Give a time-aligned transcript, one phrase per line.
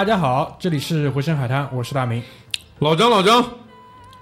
[0.00, 2.22] 大家好，这里是回声海滩，我是大明。
[2.78, 3.46] 老张，老张，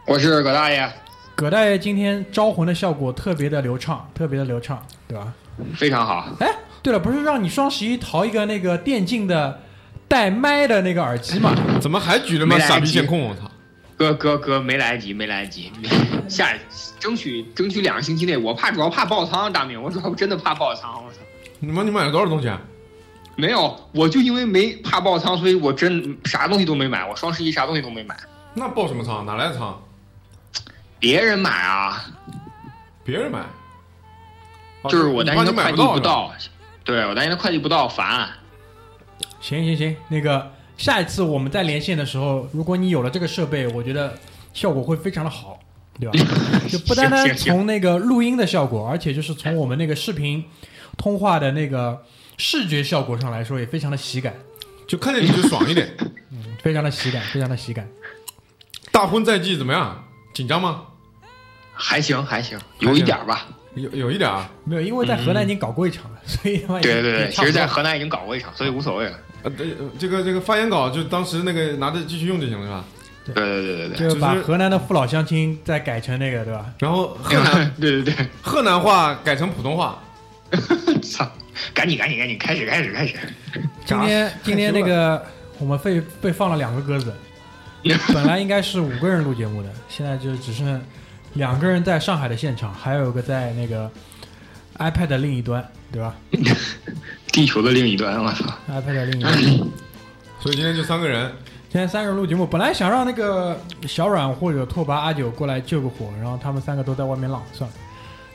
[0.08, 0.92] 我是葛大爷，
[1.36, 5.32] 葛大爷今天招魂的效果特别的流畅，特别的流畅，对吧？
[5.76, 6.26] 非常好。
[6.40, 6.48] 哎，
[6.82, 9.60] 对了，不是让你双十一淘一个那个电竞的
[10.08, 11.54] 带麦的那个耳机吗？
[11.80, 12.58] 怎么还举着吗？
[12.58, 13.42] 傻逼监控，我操！
[13.96, 15.70] 哥哥哥，没来得及，没来得及，
[16.28, 16.58] 下
[16.98, 21.18] 争取争取两个星期内，我怕主要怕爆仓，大明，我主要真的怕爆仓，我操！
[21.60, 22.60] 你妈，你买了多少东西啊？
[23.40, 28.16] 没有，我就因为没怕爆仓，所以我真啥东西都没买，我双十一啥东西都没买，
[28.54, 29.24] 那爆什么仓？
[29.24, 29.80] 哪来的仓？
[30.98, 32.04] 别人买啊，
[33.04, 33.38] 别人买，
[34.82, 36.00] 哦就是我担心他快递不。
[36.00, 36.32] 到，
[36.82, 38.28] 对我担心他快递不到，烦。
[39.40, 44.18] 行行行，那个下一次我们再连线的时候，如果你有了这个设备，我觉得
[44.52, 45.60] 效果会非常的好，
[46.00, 46.18] 对吧？
[46.68, 50.44] 就不单单从那个录音的效果，而且就是从我们那个视频
[50.96, 52.02] 通话的那个
[52.38, 54.32] 视觉效果上来说，也非常的喜感，
[54.86, 55.94] 就看见你就爽一点。
[56.32, 57.88] 嗯非常的喜感，非常的喜感。
[58.90, 60.04] 大婚在即怎么样？
[60.34, 60.82] 紧张吗？
[61.72, 63.46] 还行还行，有一点吧。
[63.74, 64.50] 有有一点啊。
[64.64, 69.18] 没有，因为在河南已经搞过一场了，所以对对对，其实，在河河南已经搞过一场，所以无所谓了。
[69.44, 72.84] 呃，对，呃这个这个发言稿就当时那个拿着继续用就行了，是吧？
[73.26, 74.08] 对对对对对。
[74.08, 76.66] 就把河南的父老乡亲再改成那个，对吧？
[76.80, 80.02] 然后河南 对对对，河南话改成普通话，
[81.02, 81.30] 操！
[81.74, 83.14] 赶紧赶紧赶紧，开始开始开始。
[83.84, 85.24] 今天 今天那个
[85.58, 87.12] 我们被被放了两个鸽子，
[88.12, 90.80] 本来应该是五个人录节目的，现在就只剩
[91.34, 93.90] 两个人在上海的现场，还有一个在那个
[94.78, 96.14] iPad 的另一端，对吧
[97.32, 99.34] 地球的另一端，我操！？iPad 的另一端。
[100.40, 101.30] 所以今天就三个人。
[101.70, 107.76] 今天三个人录节目，本来想让那个小阮或者拓跋阿九过来救个火，然后他们三个都在外面浪，算了。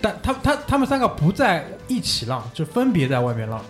[0.04, 3.64] 但他他他们三个不在一起浪，就分别在外面浪，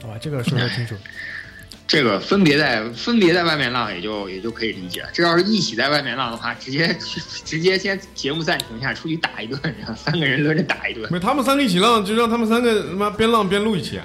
[0.00, 0.14] 好吧？
[0.18, 0.94] 这个说说清楚。
[1.86, 5.08] 这个分别在分别在外面浪，也就也就可以理解了。
[5.12, 6.96] 这要是一起在外面浪的话，直接
[7.44, 14.04] 直接先节目暂停一下，出去打一顿，然后三个人轮着打一顿，没，他们三个一起浪，就让他们三个他妈边浪边录一起啊，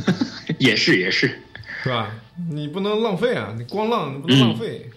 [0.58, 1.38] 也是也是。
[1.82, 2.10] 是吧？
[2.48, 3.52] 你不能浪费啊！
[3.58, 4.88] 你光浪你不能浪费。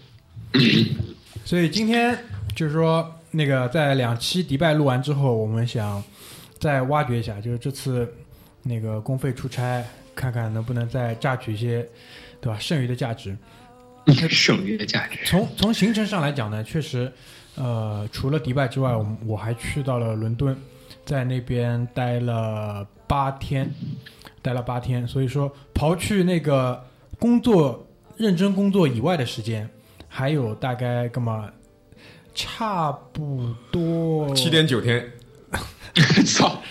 [1.44, 2.16] 所以今天
[2.56, 6.04] 就是说，那个在两期迪拜录完之后，我们想
[6.58, 8.12] 再挖掘一下，就是这次
[8.64, 9.84] 那个公费出差，
[10.16, 11.88] 看看能不能再榨取一些，
[12.40, 12.58] 对吧？
[12.60, 13.36] 剩余的价值。
[14.30, 17.12] 剩余的价值，从从行程上来讲呢，确实，
[17.56, 20.56] 呃，除了迪拜之外，我们我还去到了伦敦，
[21.04, 23.68] 在那边待了八天，
[24.44, 25.08] 待了八天。
[25.08, 26.86] 所以说，刨去那个
[27.18, 27.84] 工作
[28.16, 29.68] 认真工作以外的时间，
[30.08, 31.52] 还有大概干嘛，
[32.36, 34.50] 差不多七。
[34.52, 35.12] 点九天，
[36.28, 36.62] 操！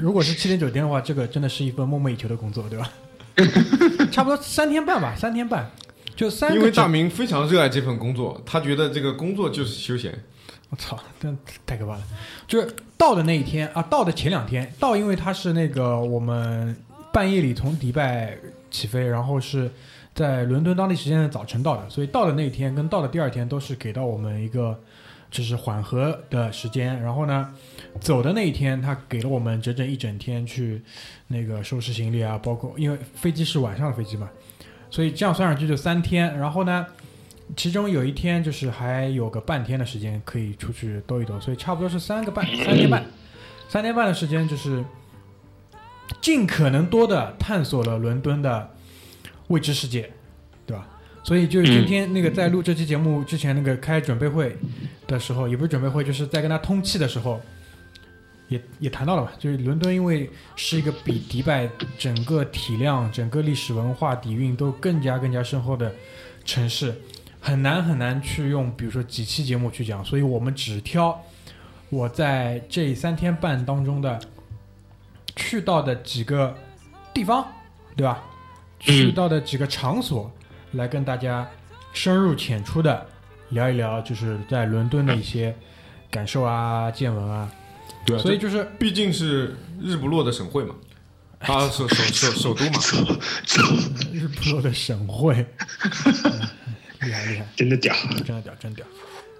[0.00, 2.90] 如果是七点九天的话，这个真的是一份梦寐以求的工作，对吧？
[4.10, 5.70] 差不多三天半吧，三天半，
[6.16, 10.12] 就三因为大明非常热爱这份工作，他觉得这个工作就是休闲。
[10.70, 11.36] 我操，真
[11.66, 12.02] 太可怕了！
[12.46, 16.74] 就是到的那一天啊，到的前两天到，因为他是那个我们
[17.12, 18.36] 半夜里从迪拜
[18.70, 19.70] 起飞，然后是
[20.14, 24.78] 在伦敦当地时间的早晨到的，所以到的那一天跟到的第二天都是给到我们一个
[25.32, 27.02] 就是缓和的时间。
[27.02, 27.52] 然后呢，
[28.00, 30.80] 走的那一天他给了我们整整一整天去
[31.26, 34.30] 那个收拾行李啊，包括因为飞机是晚上的飞机嘛，
[34.88, 36.38] 所以这样算上去就三天。
[36.38, 36.86] 然后呢，
[37.56, 43.04] 其中有一天就是还有个半天的时间可以出去兜一兜，所以差不多是三个半三天半，
[43.68, 44.84] 三天半的时间就是
[46.20, 48.70] 尽可能多的探索了伦敦的
[49.48, 50.12] 未知世界，
[51.22, 54.56] 所以就是今天那个在录这期节目之前那个开准备会
[55.06, 57.40] 的时候，也不是准备会，就是在跟他通气的时候。
[58.48, 61.66] 也也谈到了吧，就是伦敦因为是一个比迪拜
[61.96, 65.90] 整个体量、整个历史文化底蕴都更加更加深厚的
[66.44, 66.94] 城市，
[67.40, 71.18] 很难很难去用比如说几期节目去讲，所以我们只挑
[71.88, 74.20] 我在这三天半当中的
[75.34, 76.54] 去到的几个
[77.14, 77.46] 地方，
[77.96, 78.22] 对吧？
[78.22, 78.32] 嗯
[78.80, 80.30] 去到的几个场所，
[80.72, 81.48] 来跟大家
[81.92, 83.06] 深入浅出的
[83.50, 85.54] 聊一聊，就是在伦敦的一些
[86.10, 87.50] 感受啊、见闻啊。
[88.04, 90.74] 对啊，所以就是毕竟是日不落的省会嘛，
[91.40, 92.80] 啊，首首首首都嘛，
[94.12, 95.34] 日不落的省会，
[96.24, 96.32] 嗯
[97.02, 97.46] 厉害厉害。
[97.56, 97.94] 真的屌。
[98.24, 98.86] 真的屌，真屌。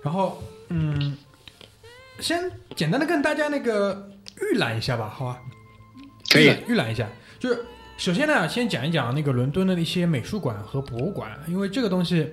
[0.03, 1.17] 然后，嗯，
[2.19, 5.41] 先简单的跟大家那个预览一下吧，好吧？
[6.31, 7.09] 可以预览一下，
[7.39, 7.65] 就是
[8.03, 12.29] 首先呢，先讲一讲那个伦敦的一些美术馆和博物馆，因为这个东西，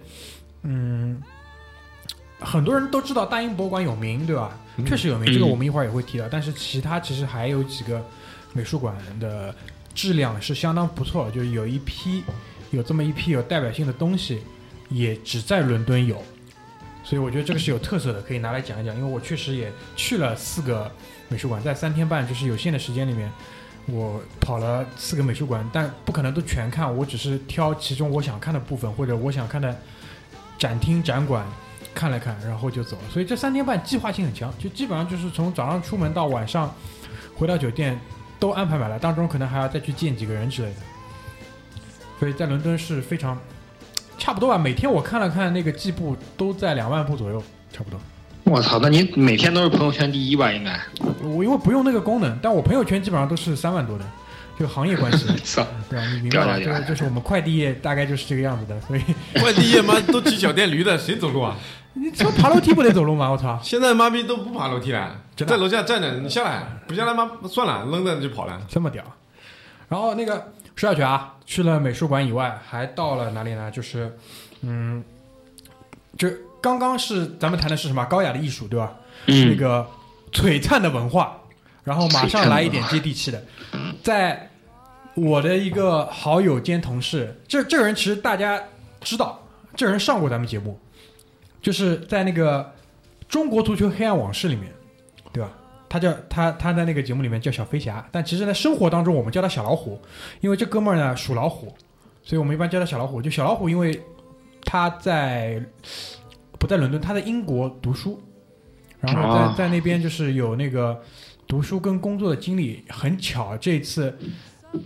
[0.63, 1.21] 嗯，
[2.39, 4.59] 很多人都知道大英博物馆有名，对吧？
[4.77, 6.27] 嗯确实有名，这个我们一会儿也会提到。
[6.27, 8.03] 但是其他其实还有几个
[8.51, 9.53] 美术馆的
[9.93, 12.23] 质量是相当不错，就是有一批
[12.71, 14.41] 有这么一批有代表性的东西，
[14.89, 16.19] 也只在伦敦有。
[17.03, 18.95] 所以我觉得这个是有特色的，可以拿来讲一讲。
[18.95, 20.91] 因为我确实也去了四个
[21.27, 23.31] 美术馆，在三天半就是有限的时间里面，
[23.91, 29.75] 我跑了四个美术馆，但不可能都全看，我只是挑其中我想看的部分或者我想看的
[30.57, 31.45] 展厅展馆
[31.93, 33.03] 看了看，然后就走了。
[33.11, 36.73] 所以这三天半计划性很强，就基本上就是从早上出门到晚上
[37.35, 37.99] 回到酒店
[38.39, 40.79] 都安排满了，当中可能还要再去见几个人之类的。
[42.19, 43.39] 所以在伦敦是非常
[44.17, 47.41] 差不多吧，每天我看了看那个计步都在两万步左右，
[47.71, 47.99] 差不多。
[48.51, 50.51] 我操，那你每天都是朋友圈第一吧？
[50.51, 50.79] 应该。
[51.21, 54.05] 我因为不用那个功能，但我朋友圈基本上都是三万多的，
[54.59, 56.05] 就行业关系， 操，对吧？
[56.13, 56.57] 你明白吧？
[56.57, 59.01] 就是就是我们快递业大概就是这个样子的，所以
[59.39, 61.55] 快递业妈都骑小电驴的，谁走路啊？
[61.93, 63.29] 你说爬楼梯不得走路吗？
[63.29, 63.59] 我操！
[63.63, 68.61] 现在妈逼都不爬楼梯了，在楼下站着，你下来不下来妈算了，扔着就跑了。
[68.67, 69.03] 这么屌。
[69.89, 73.71] 然后那个说下去啊，去了美术馆以外，还到了哪里呢？
[73.71, 74.15] 就是，
[74.61, 75.03] 嗯，
[76.15, 76.27] 就
[76.61, 78.95] 刚刚是咱们谈的是什么高雅的艺术，对吧？
[79.25, 79.87] 那嗯，个
[80.31, 81.41] 璀璨的文化，
[81.83, 83.43] 然后马上来一点接地气的，
[84.03, 84.49] 在
[85.15, 88.61] 我的一个好友兼同事，这这个人其实大家
[89.01, 89.41] 知道，
[89.75, 90.79] 这个人上过咱们节目，
[91.61, 92.63] 就是在那个
[93.27, 94.71] 《中国足球黑暗往事》里面，
[95.31, 95.51] 对吧？
[95.89, 99.99] 他叫他他在那个节目里面叫小飞侠，但其实在，生活当中我们叫他小老虎，
[100.39, 101.75] 因为这哥们儿呢属老虎，
[102.23, 103.19] 所以我们一般叫他小老虎。
[103.19, 103.99] 就小老虎，因为
[104.63, 105.59] 他在
[106.59, 108.21] 不在伦敦，他在英国读书，
[108.99, 111.01] 然后在、啊在那边就是有那个
[111.47, 112.83] 读书跟工作的经历。
[112.89, 114.15] 很巧，这一次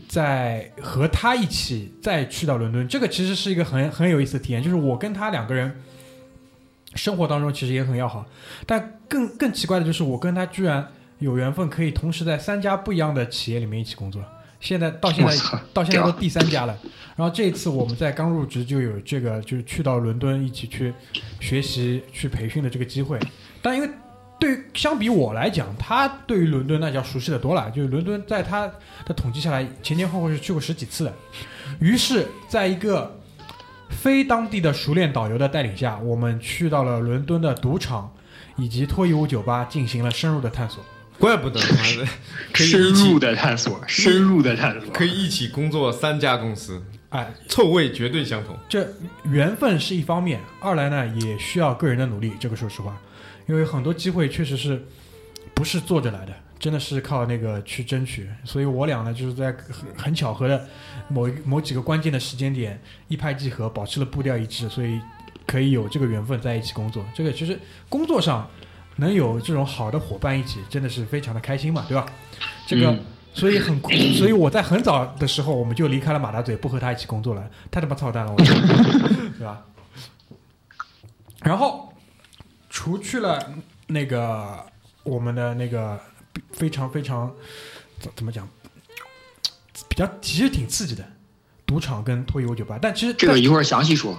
[0.07, 5.75] 在和他一起再去到伦敦，这个其实是一个很很有意思的体验，就是我跟他两个人。
[6.95, 8.23] 生活当中其实也很要好，
[8.67, 10.87] 但更更奇怪的就是我跟他居然
[11.17, 14.21] 有缘分可以同时在三家不一样的企业里面一起工作。
[14.63, 15.35] 现在到现在
[15.73, 16.73] 到现在都第三家了。
[17.17, 20.93] 然后这一次我们在刚入职就有这个，就是去到伦敦一起去
[21.41, 23.19] 学习、去培训的这个机会。
[23.61, 23.89] 但因为
[24.39, 27.69] 对于相比我来讲，他对于伦敦那叫熟悉的多了。
[27.71, 28.65] 就是伦敦在他
[29.05, 31.13] 的统计下来，前前后后是去过十几次的。
[31.79, 33.19] 于是，在一个
[33.89, 38.09] 非当地的熟练导游的带领下，我们去到了伦敦的赌场
[38.55, 40.81] 以及脱衣舞酒吧，进行了深入的探索。
[41.19, 42.07] 怪不得妈的
[42.51, 48.57] 可以深一起入的探索，深入的探索，可以一起工作三家公司，哎，臭味绝对相同。
[48.67, 48.87] 这
[49.25, 52.33] 缘分是一方面，二来呢也需要个人的努力。
[52.39, 52.99] 这个说实话，
[53.47, 54.83] 因为很多机会确实是
[55.53, 58.27] 不是坐着来的，真的是靠那个去争取。
[58.43, 60.67] 所以我俩呢就是在很很巧合的
[61.07, 64.99] 某一某几个关键的时间点一拍即合，保持了步调一致，所以
[65.45, 67.05] 可以有这个缘分在一起工作。
[67.15, 68.49] 这个其实工作上
[68.95, 72.05] 能有这种好的伙伴一起，真的是非常的开心嘛，对吧？
[72.67, 72.91] 这个。
[72.91, 78.67] 嗯所以很酷， 所以我在很早的时候我们就离开了马大嘴，不和他一起工作了，太他妈操蛋了，我觉得，
[79.39, 79.65] 对吧？
[81.41, 81.91] 然后
[82.69, 83.43] 除去了
[83.87, 84.63] 那个
[85.01, 85.99] 我们的那个
[86.51, 87.33] 非常非常
[87.99, 88.47] 怎怎么讲，
[89.89, 91.03] 比较其实挺刺激的
[91.65, 94.15] 赌场跟脱衣舞酒吧，但其实在这个一会儿详细说。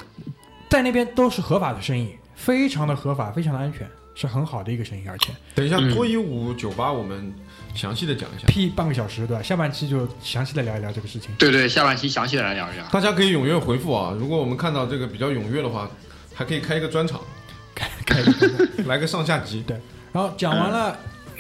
[0.69, 7.35] 在那边都是合法的生意，非常的合法，非常的安全，是很好的一个声音，而且等一下，嗯脱衣舞酒吧我们
[7.75, 9.43] 详细的讲一下，P 半个小时，对吧？
[9.43, 11.35] 下半期就详细的聊一聊这个事情。
[11.37, 12.85] 对对，下半期详细的来聊一聊。
[12.93, 14.15] 大家可以踊跃回复啊。
[14.17, 15.91] 如果我们看到这个比较踊跃的话，
[16.33, 17.21] 还可以开一个专场，
[17.75, 19.63] 开一个来个上下集。
[19.67, 19.77] 对
[20.13, 20.97] 然后讲完了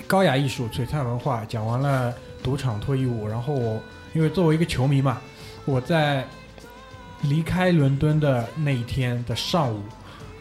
[0.07, 2.12] 高雅艺术、璀璨文化，讲完了
[2.43, 3.81] 赌场脱衣舞，然后我
[4.14, 5.21] 因为作为一个球迷嘛，
[5.64, 6.26] 我在
[7.23, 9.81] 离开伦敦的那一天的上午，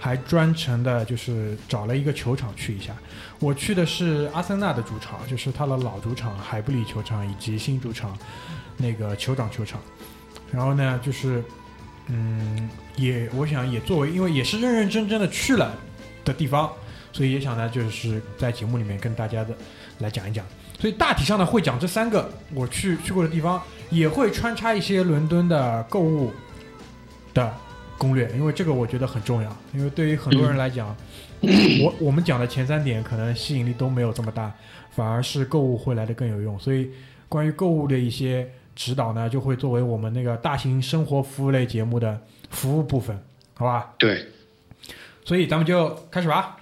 [0.03, 2.93] 还专程的就是找了一个球场去一下。
[3.39, 8.17] 我去的是阿森纳的主场，就是他的老主场海布里球场以及新主场
[8.75, 9.79] 那个酋长球场。
[10.51, 11.41] 然后呢，就是
[12.07, 15.74] 嗯，也我想也作为，因为也是认认真真的去了
[16.25, 16.69] 的地方，
[17.13, 19.55] 所以也想呢，就是在节目里面跟大家的
[20.00, 20.45] 来讲一讲。
[20.81, 26.33] 所以大体上呢会讲这三个我去去过的地方，也会穿插一些伦敦的购物
[27.33, 27.55] 的
[28.03, 30.93] 攻略，因为这个我觉得很重要，因为对于很多人来讲，
[31.81, 34.51] 我我们讲的前三点可能吸引力都没有这么大，
[34.91, 36.89] 反而是购物会来的更有用，所以
[37.29, 42.19] 关于购物的一些指导呢，就会作为我们那个大型生活服务类节目的
[42.50, 43.17] 服务部分，
[43.53, 43.93] 好吧？
[43.98, 44.27] 对，
[45.24, 46.57] 所以咱们就开始吧。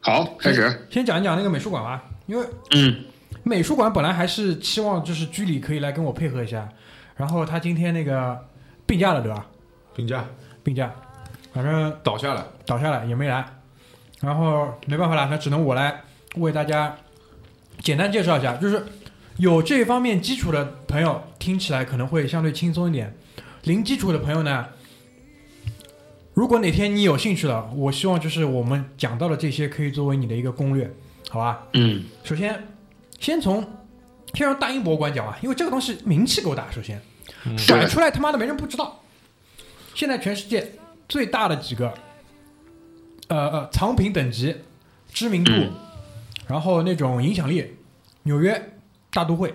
[0.00, 0.86] 好，开始。
[0.88, 3.04] 先讲一讲那个美术馆吧，因为嗯
[3.42, 6.68] 美术馆本来还是期望就是居里可以来跟我配合一下，
[7.16, 8.46] 然后他今天那个
[8.86, 9.46] 病假了，对吧？
[9.96, 10.24] 评价
[10.68, 10.94] 病假，
[11.54, 13.42] 反正倒下了，倒下了也没来，
[14.20, 16.02] 然后没办法了，那只能我来
[16.36, 16.94] 为大家
[17.80, 18.84] 简单介绍一下，就是
[19.38, 23.16] 有这方面基础的朋友听起来可能会相对轻松一点，
[23.62, 24.66] 零基础的朋友呢，
[26.34, 30.92] 如果哪天你有兴趣了，我希望就是我们讲到的这些可以作为你的一个攻略，
[31.30, 31.66] 好吧？
[31.72, 32.62] 嗯首先，
[33.18, 33.66] 先从
[34.34, 36.70] 先让大英博物馆讲啊，因为这个东西名气够大。
[36.70, 37.00] 首先，
[37.56, 38.97] 甩出来他妈的没人不知道。
[39.94, 40.72] 现在全世界
[41.08, 41.92] 最大的几个，
[43.28, 44.56] 呃呃，藏品等级、
[45.12, 45.72] 知名度，嗯
[46.46, 47.76] 然后那种影响力，
[48.22, 48.70] 纽约
[49.12, 49.54] 大都会，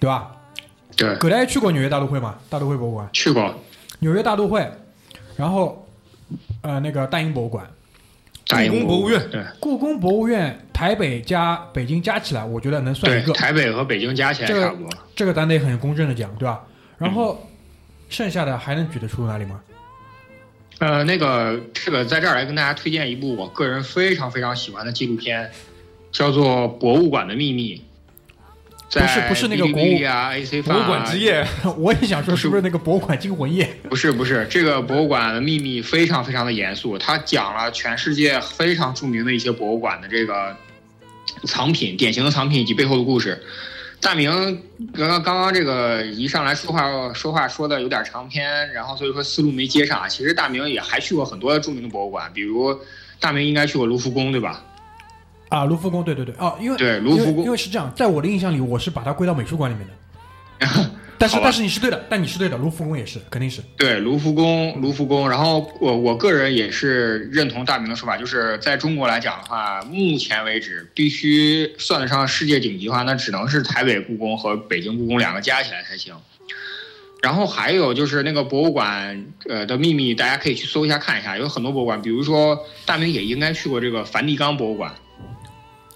[0.00, 0.34] 对吧？
[0.96, 2.36] 对，葛大爷去过纽约大都会吗？
[2.50, 3.54] 大都会博物馆，去过
[4.00, 4.68] 纽约大都会，
[5.36, 5.86] 然后
[6.62, 7.70] 呃那个大英博物馆，
[8.48, 13.32] 大英故宫博物院对故宫博物院，台北加北京加起来，我觉得能算一，个。
[13.32, 14.90] 台北和北京加起来这个差不多。
[15.14, 16.64] 这个咱得很公正的讲，对吧？
[16.96, 17.46] 然后
[18.08, 19.60] 剩下的还能举得出哪里吗？
[20.78, 25.50] 呃，那个这个在这儿来跟大家推荐一部我个人非常非常喜欢的纪录片，
[26.12, 27.76] 叫做《博物馆的秘密》。
[28.88, 31.46] 在不是不是那个国啊，AC 博物馆之夜，
[31.76, 33.68] 我也想说，是不是那个博物馆惊魂夜？
[33.90, 40.56] 不是不是，这个博物馆的秘密非常非常的严肃，它讲了全世界非常著名的一些博物馆的这个
[41.44, 43.42] 藏品、典型的藏品以及背后的故事。
[44.00, 44.30] 大明
[44.94, 50.08] 刚刚刚刚这个一上来说话说话说的有点长篇，然后所以说思路没接上。
[50.08, 52.78] 其实大明也还去过很多著名的博物馆，比如
[53.20, 54.62] 大明应该去过卢浮宫，对吧？
[55.48, 60.90] 啊，卢浮宫，对对对，哦，因为对卢浮宫因为因为是这样，在我的印象里，我是把它归到美术馆里面的。
[61.18, 63.60] 但是但是你是对的，但你是对的，卢浮宫也是，肯定是。
[63.76, 65.28] 对，卢浮宫，卢浮宫。
[65.28, 76.14] 然后我我个人也是认同大明的说法，就是在中国来讲的话，目前为止必须算得上世界顶级的话，那只能是台北故宫和北京故宫两个加起来才行。
[77.20, 82.56] 然后还有就是那个博物馆呃的秘密，大家可以去搜一下看一下，有很多博物馆，比如说
[82.86, 84.94] 大明也应该去过这个梵蒂冈博物馆。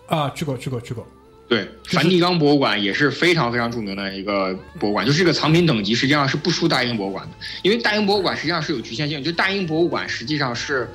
[0.09, 1.07] 啊，去过去过去过。
[1.53, 7.33] 对，梵蒂冈博物馆也是非常非常著名的一个博物馆，就是这个藏品等级实际上是不输大英博物馆的，
[7.63, 10.89] 因为大英博物馆实际上是有局限性，就大英博物馆实际上是，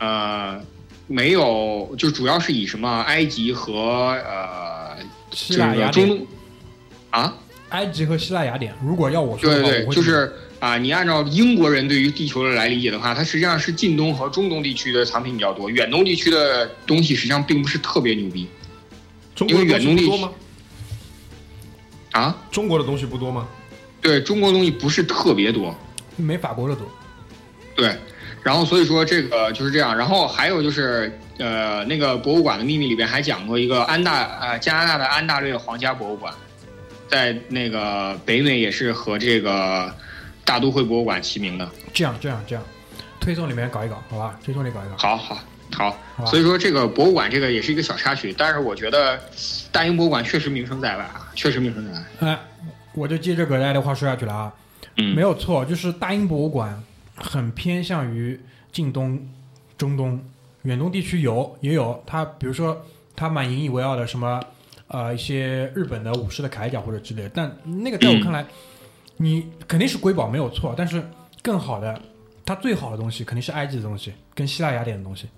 [0.00, 0.60] 呃，
[1.06, 4.96] 没有，就主要是以什么埃及和呃
[5.30, 6.26] 这希腊雅典，个中东
[7.10, 7.36] 啊，
[7.68, 8.74] 埃及和希腊雅典。
[8.84, 18.48] 如果要我说的话，对对对，就是啊，你按照英国人对于地球的来理解的话，它实际上是近东和中东地区的藏品比较多，远东地区的东西实际上并不是特别牛逼
[19.46, 20.32] 中国的东多吗？
[22.12, 22.36] 啊。
[22.50, 23.48] 中国的东西不多吗？
[24.00, 25.76] 对中国东西不是特别多，
[26.16, 26.86] 没法国的多。
[27.76, 27.96] 对，
[28.42, 36.32] 然后所以说这个就是这样，然后还有就是呃，那个博物馆的秘密里边还讲过一个安大呃加拿大的安大略皇家博物馆，
[37.08, 39.94] 在那个北美也是和这个
[40.44, 41.70] 大都会博物馆齐名的。
[41.92, 42.64] 这样这样这样，
[43.20, 44.38] 推送里面搞一搞，好吧？
[44.44, 44.96] 推送里搞一搞。
[44.96, 45.38] 好好
[45.72, 49.20] 好，所以说这个博物馆这个也是一个小插曲，但是我觉得
[49.70, 52.06] 大英博物馆确实名声在外啊，确实名声在外。
[52.20, 52.38] 哎，
[52.94, 54.52] 我就接着葛大爷的话说下去了啊。
[54.96, 56.82] 嗯，没有错，就是大英博物馆
[57.14, 58.38] 很偏向于
[58.72, 59.18] 近东、
[59.78, 60.20] 中东、
[60.62, 62.84] 远东地区有也有，它比如说
[63.14, 64.40] 它蛮引以为傲的什么
[64.88, 68.44] 呃一些日本的武士的铠甲或者之类的，但那个在我看来，
[69.16, 71.02] 你肯定是瑰宝没有错，但是
[71.40, 71.98] 更好的，
[72.44, 75.28] 它最好的东西肯定是埃及的东西跟希腊雅典的东西。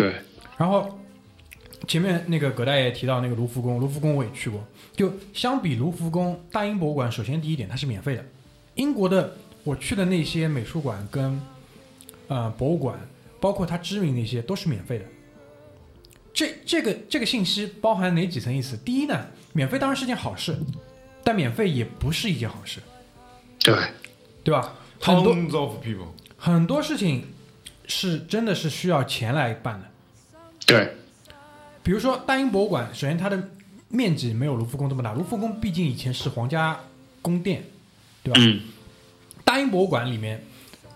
[0.00, 0.14] 对，
[0.56, 0.98] 然后
[1.86, 4.64] 前面那个葛大爷提到那个卢浮宫，卢浮宫我也去过。
[4.96, 8.24] 就相比卢浮宫，大英博物馆，首先第一点它是免费的。
[8.74, 11.40] 英国的我去的那些美术馆跟
[12.28, 12.98] 呃博物馆，
[13.40, 15.04] 包括它知名的一些都是免费的。
[16.32, 18.76] 这这个这个信息包含哪几层意思？
[18.76, 20.56] 第一呢，免费当然是件好事，
[21.24, 22.80] 但免费也不是一件好事，
[23.58, 23.74] 对，
[24.44, 24.74] 对吧？
[25.00, 25.34] 很多
[26.36, 27.24] 很多事情
[27.86, 29.89] 是真的是需要钱来办的。
[30.66, 30.92] 对，
[31.82, 33.50] 比如说大英博物馆，首先它的
[33.88, 36.78] 面积没有卢浮宫这么大，卢浮宫毕竟以前是皇家
[37.20, 37.64] 宫殿，
[38.22, 38.40] 对吧？
[38.40, 38.60] 嗯，
[39.44, 40.40] 大英博物馆里面，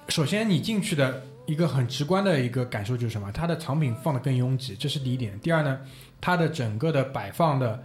[0.09, 3.33] 首先你进去的一个很直观的一个感受就是什么？
[3.33, 5.38] 它的藏品放的更拥挤，这是第一点。
[5.40, 5.80] 第二呢，
[6.21, 7.83] 它的整个的摆放的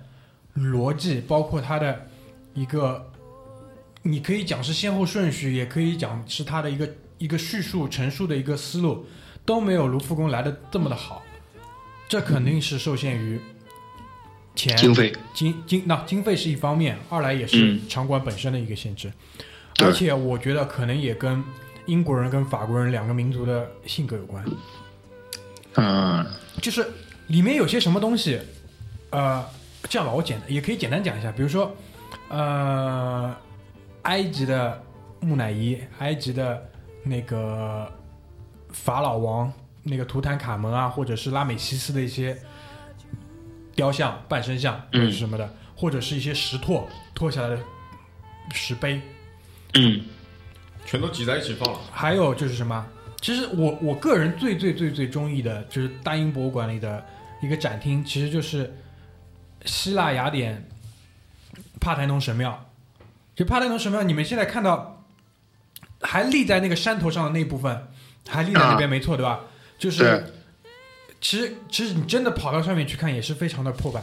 [0.56, 2.08] 逻辑，包括它的
[2.54, 3.12] 一个，
[4.04, 9.06] 你可以讲是先后顺序，也可以讲是它的一个一个叙述陈述的一个思路，
[9.44, 11.24] 都没有卢浮宫来的这么的好。
[12.10, 13.40] 这肯定是受限于
[14.56, 17.88] 钱经费，经经那经费是一方面，二来也是嗯。
[17.88, 19.14] 场馆本身的一个限制，
[19.76, 19.88] 对。
[19.88, 21.42] 而且我觉得可能也跟
[21.86, 24.44] 英国人跟法国人两个民族的性格有关，
[25.76, 26.26] 嗯。
[26.62, 26.86] 就是
[27.28, 28.40] 里面有些什么东西，
[29.12, 29.46] 呃，
[29.84, 31.74] 这样吧，我简也可以简单讲一下，比如说，
[32.28, 33.34] 呃，
[34.02, 34.82] 埃及的
[35.22, 36.70] 木乃伊，埃及的
[37.04, 37.90] 那个
[38.74, 39.54] 法老王，
[39.90, 42.38] 那个图坦卡门啊，或者是拉美西斯的一些
[43.76, 47.60] 雕像、半身像或者是什么的，或者是一些石拓拓下来的
[48.54, 49.02] 石碑，
[49.74, 50.04] 嗯
[50.86, 51.80] 全都挤在一起放了。
[51.92, 52.86] 还有就是什么？
[53.22, 57.06] 其实我我个人最最最最中意的就是大英博物馆里的
[57.42, 58.74] 一个展厅，其实就是
[59.66, 60.68] 希腊雅典
[61.82, 62.66] 帕台农神庙。
[63.36, 65.06] 就帕台农神庙，你们现在看到
[66.02, 67.88] 还立在那个山头上的那部分，
[68.28, 69.42] 还立在那边，没错，对吧？
[69.80, 70.24] 就是
[71.20, 74.02] 其实其实你真的跑到上面去看，也是非常的破败。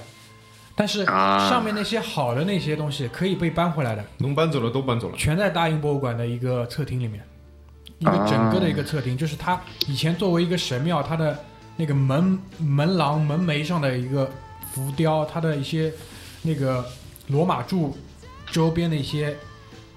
[0.74, 5.16] 但是啊上面那些好的那些东西可以被搬回来的，能搬走的都搬走了。
[5.16, 7.22] 全在大英博物馆的一个侧厅里面，
[7.98, 11.38] 一个整个的一个侧厅，就是它以前作为一个神庙，它的
[11.76, 14.30] 那个门门廊门楣上的一个
[14.72, 15.90] 浮雕，它的一些
[16.42, 16.84] 那个
[17.28, 17.96] 罗马柱
[18.50, 19.34] 周边的一些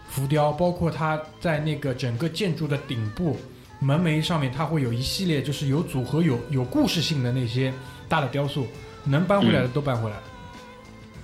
[0.07, 3.37] 浮雕，包括它在那个整个建筑的顶部
[3.79, 7.73] 门楣上面，它会有一系列就是有组合、有有故事性的那些
[8.07, 8.67] 大的雕塑，
[9.05, 10.23] 能搬回来的都搬回来了，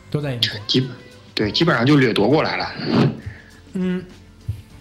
[0.10, 0.60] 都在英国。
[0.68, 0.90] 基本
[1.34, 2.72] 对基本上就掠夺过来了。
[3.74, 4.06] 嗯，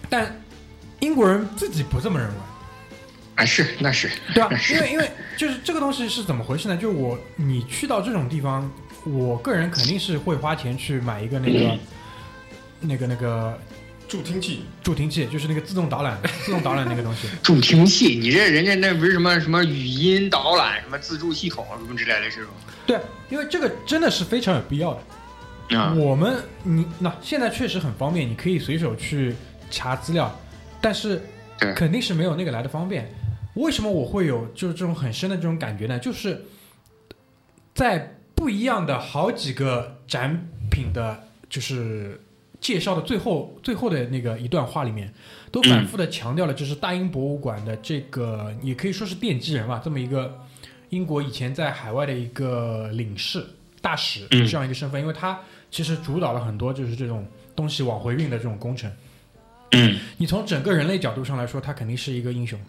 [0.09, 0.41] 但
[1.01, 2.35] 英国人自己不这么认为，
[3.35, 4.55] 啊，是那是对吧？
[4.55, 6.77] 是因为因为就是这个东西是怎么回事呢？
[6.77, 8.71] 就我你去到这种地方，
[9.03, 11.77] 我个人肯定是会花钱去买一个那个、
[12.79, 13.59] 那个那个
[14.07, 17.27] 助听器，助听器，就是那个自动导览 自动导览那个东西。
[17.41, 22.49] 助听器，你这人家那不是什么什么语音导览、什么自助系统什么之类的这种
[22.85, 25.77] 对，因为这个真的是非常有必要的。
[25.77, 25.93] 啊？
[25.97, 29.35] 我们你那现在确实很方便，你可以随手去
[29.71, 30.39] 查资料，
[30.79, 31.19] 但是
[31.75, 33.11] 肯定是没有那个来的方便。
[33.55, 35.97] 为什么我会有就是这种很深的这种感觉呢？
[35.97, 36.45] 就是
[37.73, 42.21] 在不一样的好几个展品的，就是
[42.65, 45.13] 介绍的最后最后的那个一段话里面，
[45.51, 50.35] 都反复的强调了，就是大英博物馆的这个也可以说是奠基人吧，这么一个
[50.89, 53.45] 英国以前在海外的一个领事
[53.81, 57.23] 大使嗯这样一个身份，因为他其实主导了很多就是这种
[57.55, 58.91] 东西往回运的这种工程。
[59.73, 62.59] 嗯你从整个人类角度上来说，他肯定是一个英雄。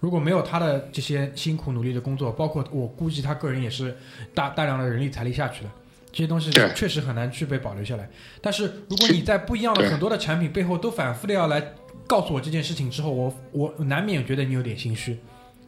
[0.00, 3.94] 如果没有他的这些辛苦努力的工作，包括我估计他个人也是
[4.32, 5.70] 大大量的人力财力下去的，
[6.16, 8.08] 这些东西确实很难去被保留下来。
[8.40, 11.62] 但是如果你在不一样的很多的产品背后都反复的要来
[12.06, 15.20] 告诉我这件事情之后，我我难免觉得你有点心虚，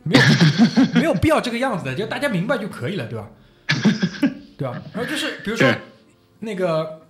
[0.04, 0.24] 没有
[0.98, 3.28] 没有必要这个样子的，就大家明白就可以了，对吧？
[4.56, 4.82] 对吧？
[4.94, 5.70] 然后就是比如说
[6.40, 7.02] 那个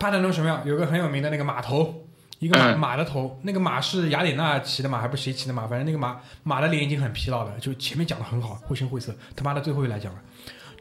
[0.00, 2.06] 帕特农神庙有个很有名的那个马头，
[2.38, 5.66] 一个马的头，那个马是雅典娜骑的马，还不是谁骑的马？
[5.66, 10.20] 反正那个马马的脸已经很疲劳了，就前面讲的很好，绘声绘色，他妈的最后又来讲了，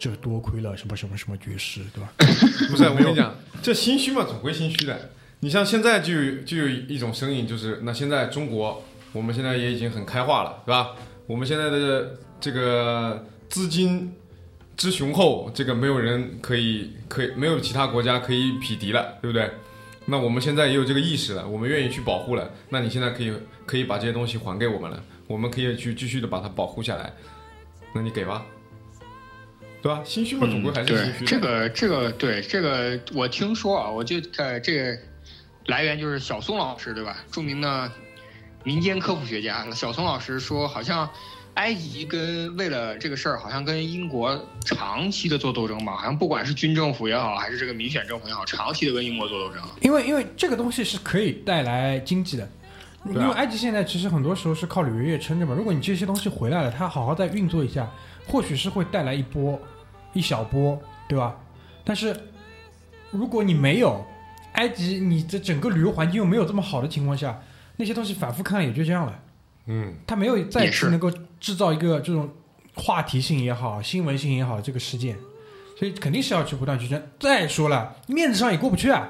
[0.02, 2.12] 这多亏了什么什么什么爵士，对吧？
[2.18, 5.12] 不是，我跟你讲，这心虚嘛，总归心虚的。
[5.42, 10.96] 你像现在就有就有一种声音，就是那现在中国，我们现在也已经很开化了，对吧？
[11.28, 14.12] 我们现在的这个资金
[14.76, 19.52] 之雄厚，这个没有人可以可以没有其他国家可以匹敌了，对不对？
[20.06, 22.50] 那我们现在也有这个意识了，我们愿意去保护了。
[22.70, 23.32] 那你现在可以
[23.68, 27.14] 可以把这些东西还给我们了，我们可以去继续的把它保护下来。
[27.94, 28.44] 那你给吧，
[29.82, 30.02] 对吧？
[30.06, 31.26] 心虚嘛，总归还是心对虚的。
[31.26, 34.98] 这个这个对这个我听说啊，我就呃这个
[35.66, 37.18] 来源就是小松老师对吧？
[37.32, 37.92] 著名的
[38.64, 41.10] 民间科普学家小松老师说，好像
[41.56, 49.62] 埃及跟为了这个事儿，好像跟英国长期的做斗争吧，好像不管是军政府也好，还是这个民选政府也好，长期的跟英国做斗争。
[49.82, 52.48] 因为因为这个东西是可以带来经济的。
[53.04, 57.90] 因为埃及现在其实很多时候是靠旅游业撑着嘛，如果你这些东西回来了，它好好再运作一下，
[58.28, 59.60] 或许是会带来一波
[60.14, 61.36] 一小波，对吧？
[61.84, 62.16] 但是
[63.12, 64.06] 如果你没有
[64.54, 67.42] 埃及，你的整个旅游环境又没有这么好的情况下，
[67.78, 69.20] 那些东西反复看也就这样了，
[69.66, 72.30] 嗯，他没有再也是次能够制造一个这种
[72.76, 75.18] 话题性也好、新闻性也好这个事件，
[75.78, 77.02] 所以肯定是要去不断去争。
[77.20, 79.10] 再说了，面子上也过不去啊！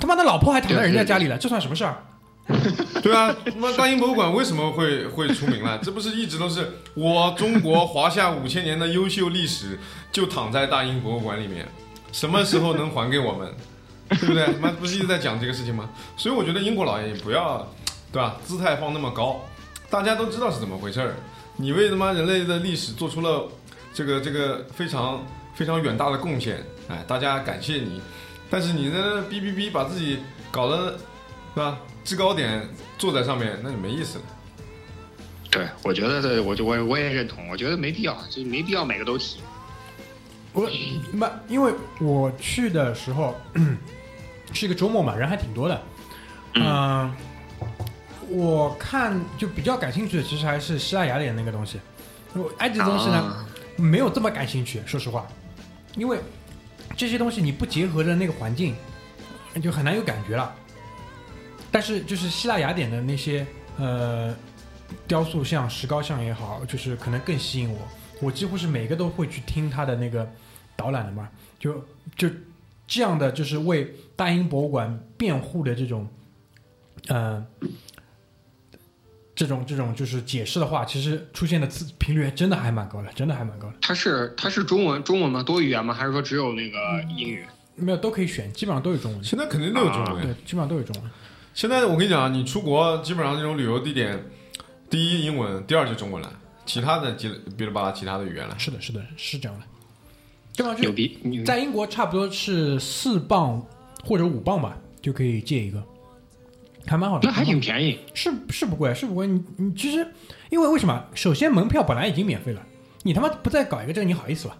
[0.00, 2.04] 他妈的老婆还躺在人家家里了，这算什么事儿？
[3.02, 5.78] 对啊，他妈大英博物馆为什么会会出名了？
[5.82, 9.78] 这不是一直都是我中国华夏五千年的优秀历史
[10.10, 11.68] 就躺在大英博物馆里面，
[12.10, 13.54] 什么时候能还给我们？
[14.08, 14.46] 对不对？
[14.46, 15.90] 他妈不是一直在讲这个事情吗？
[16.16, 17.68] 所以我觉得英国老爷也不要，
[18.10, 18.36] 对吧？
[18.42, 19.44] 姿态放那么高，
[19.90, 21.14] 大家都知道是怎么回事儿。
[21.56, 23.46] 你为他妈人类的历史做出了
[23.92, 25.22] 这个这个非常
[25.54, 28.00] 非常远大的贡献，哎，大家感谢你。
[28.48, 30.92] 但是你在那哔哔哔把自己搞得，
[31.54, 31.78] 是吧？
[32.04, 34.24] 制高点坐在上面，那就没意思了。
[35.50, 39.40] 对，我觉得这，我就我我也认同，我觉得没必要，就没必要每个都提。
[40.52, 40.68] 我
[41.12, 43.34] 那，因为我去的时候
[44.52, 45.82] 是一个周末嘛，人还挺多的。
[46.54, 47.14] 嗯、
[48.28, 51.78] 我看就比较感兴趣的，其实还是希腊雅典那个东西。
[52.34, 55.26] 我埃及的东西呢，啊没有这么感兴趣，说实话，
[55.96, 56.18] 因为
[56.96, 58.74] 这些东西你不结合着那个环境，
[59.62, 60.54] 就很难有感觉了。
[61.70, 63.46] 但是就是希腊雅典的那些
[63.78, 64.34] 呃
[65.06, 67.78] 雕塑像、石膏像也好，就是可能更吸引我。
[68.20, 70.28] 我几乎是每个都会去听他的那个
[70.74, 71.28] 导览的嘛，
[71.58, 71.84] 就
[72.16, 72.28] 就
[72.86, 76.08] 这样的，就是为大英博物馆辩护的这种，
[77.06, 77.46] 呃，
[79.36, 83.74] 这种这种就是解释的话，其实出现的次频率真的还蛮高的，真的还蛮高的。
[83.80, 85.42] 它是它是中文中文吗？
[85.42, 85.94] 多语言吗？
[85.94, 86.78] 还是说只有那个
[87.16, 87.44] 英语？
[87.76, 89.22] 没有都可以选，基本上都有中文。
[89.22, 90.22] 现在肯定都有中文。
[90.24, 91.10] 对，基本上都有中文。
[91.58, 94.16] 现在我跟你讲啊，你出国基本上这种旅游地点，
[94.88, 96.32] 第一英文，第二就中文了，
[96.64, 98.56] 其他的叽里哔哩吧啦其他的语言了。
[98.56, 99.66] 是的，是的，是这样的。
[100.52, 101.18] 基本上就牛逼！
[101.24, 103.60] 牛逼在英国差不多是四磅
[104.04, 105.82] 或者五磅吧，就可以借一个，
[106.86, 107.26] 还蛮好的。
[107.26, 107.98] 那还挺便宜。
[108.14, 109.26] 是是不贵，是不贵。
[109.26, 110.06] 你你其实
[110.50, 111.04] 因为为什么？
[111.16, 112.64] 首先门票本来已经免费了，
[113.02, 114.56] 你他妈不再搞一个这个，你好意思吧？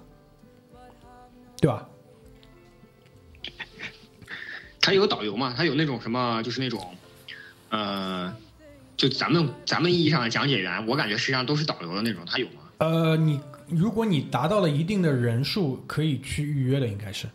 [1.61, 1.89] 对吧？
[4.89, 5.53] 它有导游嘛？
[5.55, 6.83] 他有那种什么，就是那种，
[7.69, 8.35] 呃，
[8.97, 12.63] 就咱们咱们意义上的讲解员，我感觉实际上都是导游的那种，他有吗？
[12.79, 17.29] 呃，你如果你达到了一定的人数，可以去预约的，应该是。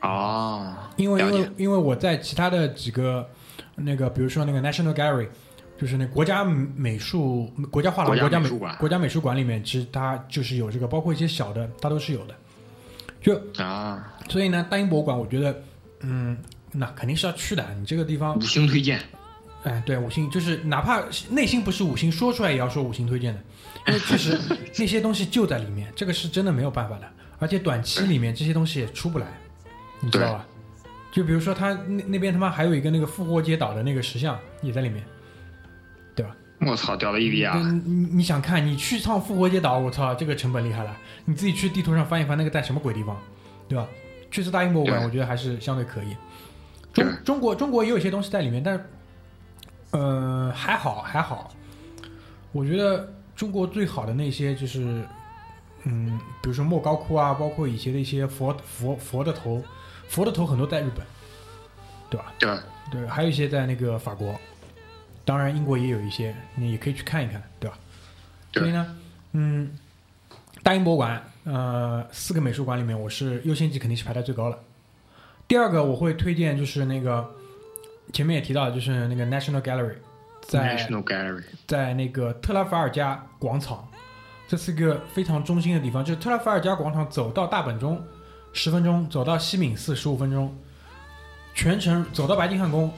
[0.00, 3.28] 哦，因为因为因为我在其他的几个
[3.74, 5.26] 那个，比如说那个 National Gallery，
[5.76, 12.34] 就是那国家美术国家画廊国家美美术馆国家美术馆里面，其实它就是有这个，包括一些小的，它都是有的。
[13.20, 15.62] 就啊，所以呢，大英博物馆，我觉得，
[16.00, 16.38] 嗯，
[16.72, 17.66] 那肯定是要去的。
[17.78, 19.00] 你这个地方五，星推荐。
[19.62, 23.40] 哎，对，五星就是哪怕内心不是五星，说出来也要说五星推荐的，
[23.88, 24.38] 因为确实
[24.78, 27.06] 那些东西就在里面，这个是真的没有办法的。
[27.38, 29.26] 而且短期里面这些东西也出不来，
[30.00, 30.46] 你知道吧？
[31.12, 35.04] 就比如说他那那边他妈还有一个那个复活节岛的那个石像也在里面，
[36.14, 36.34] 对吧？
[36.60, 37.54] 我操，屌的一逼啊！
[37.54, 40.96] 对你你想看，你去趟复活节岛，我操，这个成本厉害了。
[41.24, 43.20] 你自己去地图上翻一翻，那个在什么鬼地方，
[43.68, 43.86] 对吧？
[44.30, 46.16] 去次大英博物馆，我觉得还是相对可以。
[46.92, 48.84] 中中国中国也有一些东西在里面，但是
[49.92, 51.54] 呃还好还好。
[52.52, 55.04] 我觉得中国最好的那些就是
[55.84, 59.62] 嗯，比如说莫高窟啊，包括以前的一些佛佛佛的头，
[60.08, 61.06] 佛的头很多在日本，
[62.10, 62.32] 对吧？
[62.38, 62.58] 对，
[62.90, 64.38] 对，还有一些在那个法国，
[65.24, 67.78] 当然英国也有一些，你也可以去看一看，对吧？
[68.52, 68.96] 对所以呢，
[69.32, 69.78] 嗯，
[70.62, 74.58] 大英博物馆，呃，四个美术馆里面，我是优先级肯定是排在最高的。
[75.50, 77.28] 第二个我会推荐就是那个
[78.12, 79.96] 前面也提到，就是那个 National Gallery，
[80.42, 81.42] 在 National Gallery。
[81.66, 83.84] 在那个特拉法尔加广场，
[84.46, 86.04] 这是一个非常中心的地方。
[86.04, 88.00] 就是特拉法尔加广场走到大本钟
[88.52, 90.56] 十分钟，走到西敏寺十五分钟，
[91.52, 92.88] 全程走到白金汉宫，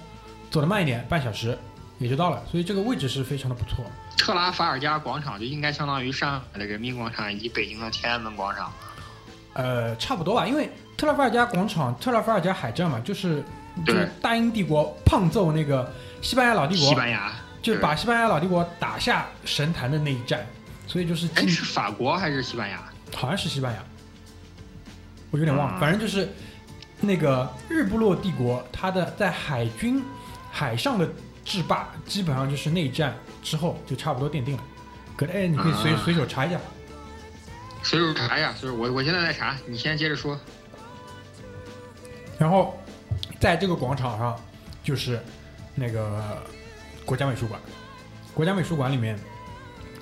[0.50, 1.56] 走的慢一点半小时
[1.96, 2.44] 也就到了。
[2.50, 3.82] 所以这个位置是非常的不错。
[4.18, 8.70] 特拉法尔加广场就应该相当于上海的人民广场以及北京的天安门广场。
[9.54, 10.70] 呃，差不多吧，因为
[11.02, 13.42] 特拉法尔加广场、特拉法尔加海战嘛，就是
[13.84, 20.46] 就是大英帝国胖揍那个西班牙老帝国，西班牙，就把西班牙老帝国打下神坛的那一战，
[20.86, 22.80] 所以就是哎，近是法国还是西班牙？
[23.16, 23.82] 好像是西班牙，
[25.32, 26.28] 我有点忘了，啊反正就是
[27.00, 30.00] 那个日不落帝国，它的在海军
[30.52, 31.08] 海上的
[31.44, 33.12] 制霸，基本上就是内战
[33.42, 34.62] 之后就差不多奠定了。
[35.16, 36.60] 可哎，你可以随、啊随手查一下。
[37.82, 40.38] 随手查一下，随手我我现在在查，你先接着说。
[42.38, 42.76] 然后
[43.38, 44.40] 在这个广场上
[44.82, 45.20] 就是
[45.74, 46.42] 那个
[47.04, 47.60] 国家美术馆，
[48.34, 49.18] 国家美术馆里面，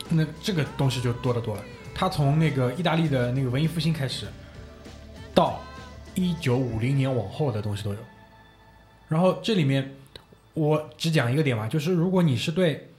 [0.08, 1.62] 那这个东西就多得多了。
[1.94, 4.26] 它从那个意大利的那个文艺复兴开始，
[5.34, 5.60] 到
[6.14, 7.98] 一九五零年往后的东西都有。
[9.08, 9.94] 然后这里面
[10.54, 12.90] 我只讲一个点嘛，就是如果你是对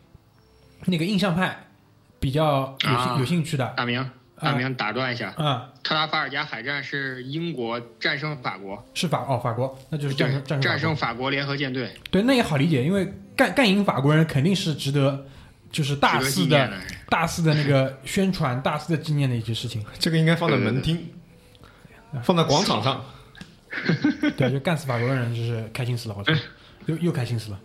[0.85, 1.57] 那个印象派
[2.19, 4.07] 比较有有兴趣的，大明，
[4.41, 11.13] 大明打断一下，啊、特拉法尔加海战是英国战胜法国，是法哦法国，那就是战胜，战战胜法国。
[11.13, 11.91] 胜法国联合舰队。
[12.09, 15.25] 对，那也好理解，因为干干赢法国人肯定是值得，
[15.71, 16.77] 就是大肆的的。
[17.09, 19.85] 大肆的那个宣传、 大肆的纪念的一件事情。
[19.99, 21.07] 这个应该放在门厅，
[22.23, 23.03] 放在广场上。
[24.35, 26.37] 对，就干死法国人，就是开心死了，好像，
[26.87, 27.59] 又又开心死了。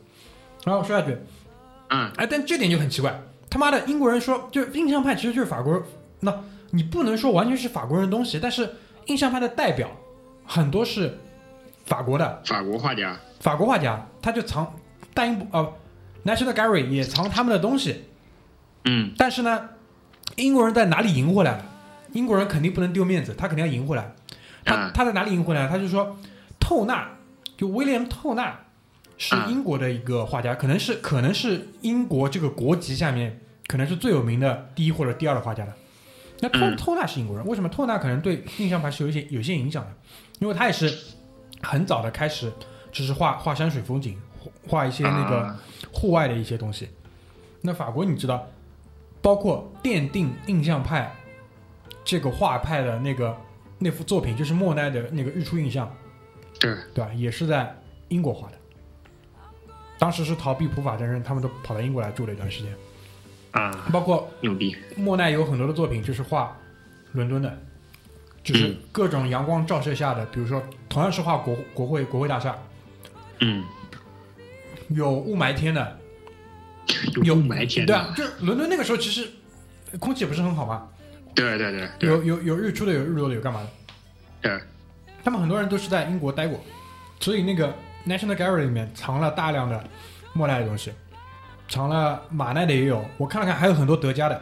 [0.64, 1.16] 然后说下去，
[1.90, 5.82] 嗯，哎，但这点就很奇怪，他妈的英国人说，就是印象派其实就是法国，
[6.20, 6.32] 那
[6.76, 8.74] 你不能说完全是法国人的东西，但是
[9.06, 9.88] 印象派的代表
[10.44, 11.18] 很多是
[11.86, 14.76] 法国的法国画家，法国画家，他就藏
[15.14, 15.72] 大英博呃
[16.26, 18.04] National Gallery 也藏他们的东西，
[18.84, 19.70] 嗯但是呢，
[20.36, 21.64] 英国人在哪里赢回来了？
[22.12, 24.14] 英国人肯定不能丢面子，他肯定要赢回来。
[24.64, 25.68] 他啊他在哪里赢回来？
[25.68, 26.18] 他就说，
[26.60, 27.08] 透纳，
[27.56, 28.58] 就威廉透纳
[29.16, 35.74] 是啊英国的一个画家，可能是可能是英国这个国籍下面可能是最有名的第一或者第二的画家了。
[36.40, 39.92] 那托托纳是英国人，为什么托纳可能对印象派是有一些有些影响的？
[40.38, 40.92] 因为他也是
[41.62, 42.52] 很早的开始，
[42.92, 44.20] 就是画画山水风景，
[44.68, 45.60] 画一些那个啊
[45.92, 46.88] 户外的一些东西。
[47.62, 48.46] 那法国你知道，
[49.22, 51.10] 包括奠定印象派
[52.04, 53.36] 这个画派的那个
[53.78, 55.86] 那幅作品，就是莫奈的那个《日出印象》，
[56.60, 57.10] 对，对吧？
[57.14, 57.74] 也是在
[58.08, 58.54] 英国画的。
[59.98, 62.70] 当时是逃避普法战争，他们都跑到英国来住了一段时间。
[63.56, 66.54] 啊，包括牛逼，莫奈有很多的作品就是画
[67.12, 67.58] 伦敦的，
[68.42, 68.76] 就是嗯。
[68.92, 72.56] 各种阳光照射下的，比如说同样是画国国会国会大厦，
[73.40, 73.64] 嗯，
[74.88, 75.98] 有雾霾天的，
[77.14, 79.26] 有有雾霾天的，对啊，就伦敦那个时候其实
[79.98, 80.88] 空气也不是很好嘛，
[81.34, 82.10] 对对对对。
[82.10, 83.68] 有有有日出的，有日落的，有干嘛的？
[84.42, 84.60] 对，
[85.24, 86.62] 他们很多人都是在英国待过，
[87.20, 87.74] 所以那个
[88.06, 89.82] National Gallery 里面藏了大量的
[90.34, 90.92] 莫奈的东西，
[91.68, 94.40] 藏了马奈的也有，我看了看，还有很多德加的，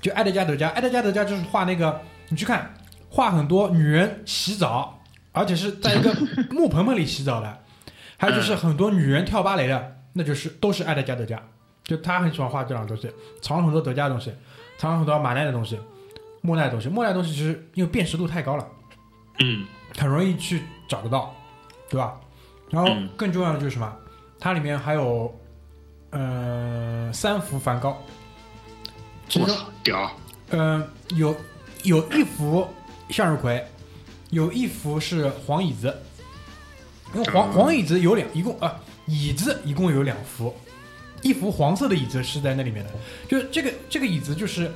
[0.00, 2.72] 就爱德加·德加，爱德加·德加就是画那个，你去看，
[3.10, 4.98] 画很多女人洗澡，
[5.32, 6.14] 而且是在一个
[6.50, 7.58] 木盆盆里洗澡的，
[8.16, 11.42] 还有就是很多女人跳芭蕾的，那就是都是爱德加·德加，
[11.84, 13.10] 就他很喜欢画这两个东西，
[13.42, 14.32] 藏了很多德加的东西，
[14.78, 15.78] 藏了很多马奈的东西，
[16.40, 18.66] 莫奈的东西，莫奈的东西其实因为辨识度太高了。
[19.40, 19.64] 嗯
[19.96, 21.34] 很容易去找得到，
[21.88, 22.20] 对吧？
[22.70, 23.90] 然后嗯更重要的就是什么？
[24.38, 25.34] 它里面还有
[26.10, 28.02] 呃三幅梵高，
[29.28, 30.10] 其中我操，屌，
[30.50, 31.36] 呃有
[31.82, 32.66] 有一幅
[33.10, 33.64] 向日葵，
[34.30, 35.94] 有一幅是黄椅子，
[37.14, 40.54] 因为黄嗯黄椅子有两一共啊、椅子一共有两幅，
[41.22, 42.90] 一幅黄色的椅子是在那里面的，
[43.28, 44.70] 就是这个这个椅子就是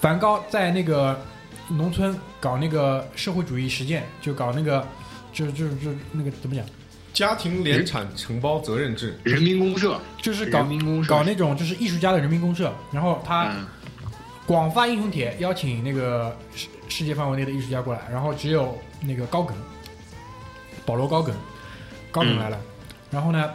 [0.00, 1.20] 梵高在那个
[1.68, 4.86] 农村搞那个社会主义实践，就搞那个
[5.32, 6.64] 就就就那个怎么讲，
[7.12, 11.10] 家庭联产承包责任制，人民公社，就是搞人民公社。
[11.10, 13.44] 搞那种就是艺术家的人民公社，然后他。
[13.44, 13.66] 嗯。
[14.44, 19.56] 广发英雄帖，邀请那个世世界范围内的艺术家过来，然后只有那个高梗，
[20.84, 21.32] 保罗高梗，
[22.10, 22.58] 高梗来了，
[23.08, 23.52] 然后呢，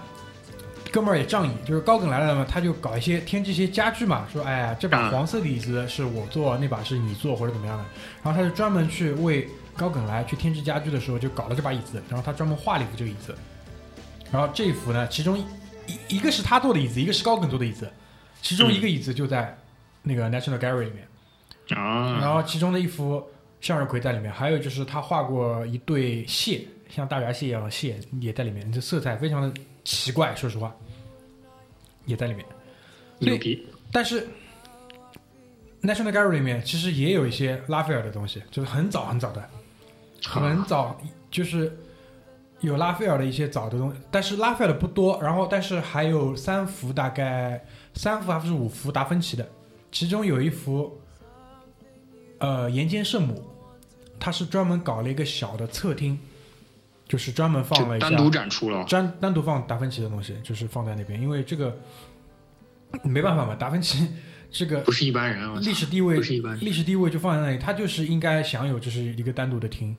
[0.89, 7.83] 哥们儿也仗义，就是高梗来了嘛，他就搞一些添置一些家具嘛，说哎呀，这把嗯黄色的椅子是我做，那把是你做或者怎么样的，
[8.23, 13.35] 然后他就专门去为高梗来去添置家具的时候就搞了这把椅子，然后他专门画了一幅这个椅子，
[14.31, 17.89] 然后这一幅呢，其中一一个是他坐的椅子，一个是高更坐的椅子，
[18.41, 19.57] 其中一个椅子就在
[20.03, 21.07] 那个 National Gallery 里面。
[21.77, 23.21] 啊，然后其中的一幅
[23.59, 30.73] 向日葵在里面，还有就是他画过一对蟹，像大闸蟹一样的蟹也在里面，这色彩非常的奇怪，说实话，
[32.05, 32.45] 也在里面。
[33.19, 34.27] 所以牛逼，但是
[35.81, 39.49] National Gallery 里面其实也有一些拉斐尔的东西，就是很早很早的，
[40.23, 40.97] 很早
[41.29, 41.77] 就是
[42.61, 49.47] 有拉斐尔的一些早的东西，但是拉斐尔的不多，然后但是还有三幅大概三幅还是五幅达芬奇的，
[49.91, 50.99] 其中有一幅
[52.39, 53.43] 呃岩间圣母，
[54.19, 56.17] 他是专门搞了一个小的侧厅，
[57.07, 61.77] 就是专门放了一下单独展出了，单单独放达芬奇的东西，就是放在那边，因为这个
[63.03, 64.07] 没办法嘛，达芬奇
[64.49, 69.95] 这个不是一般人，历史地位不是一般人，历史地位就放在那里，他就是应该享有就是一个单独的厅，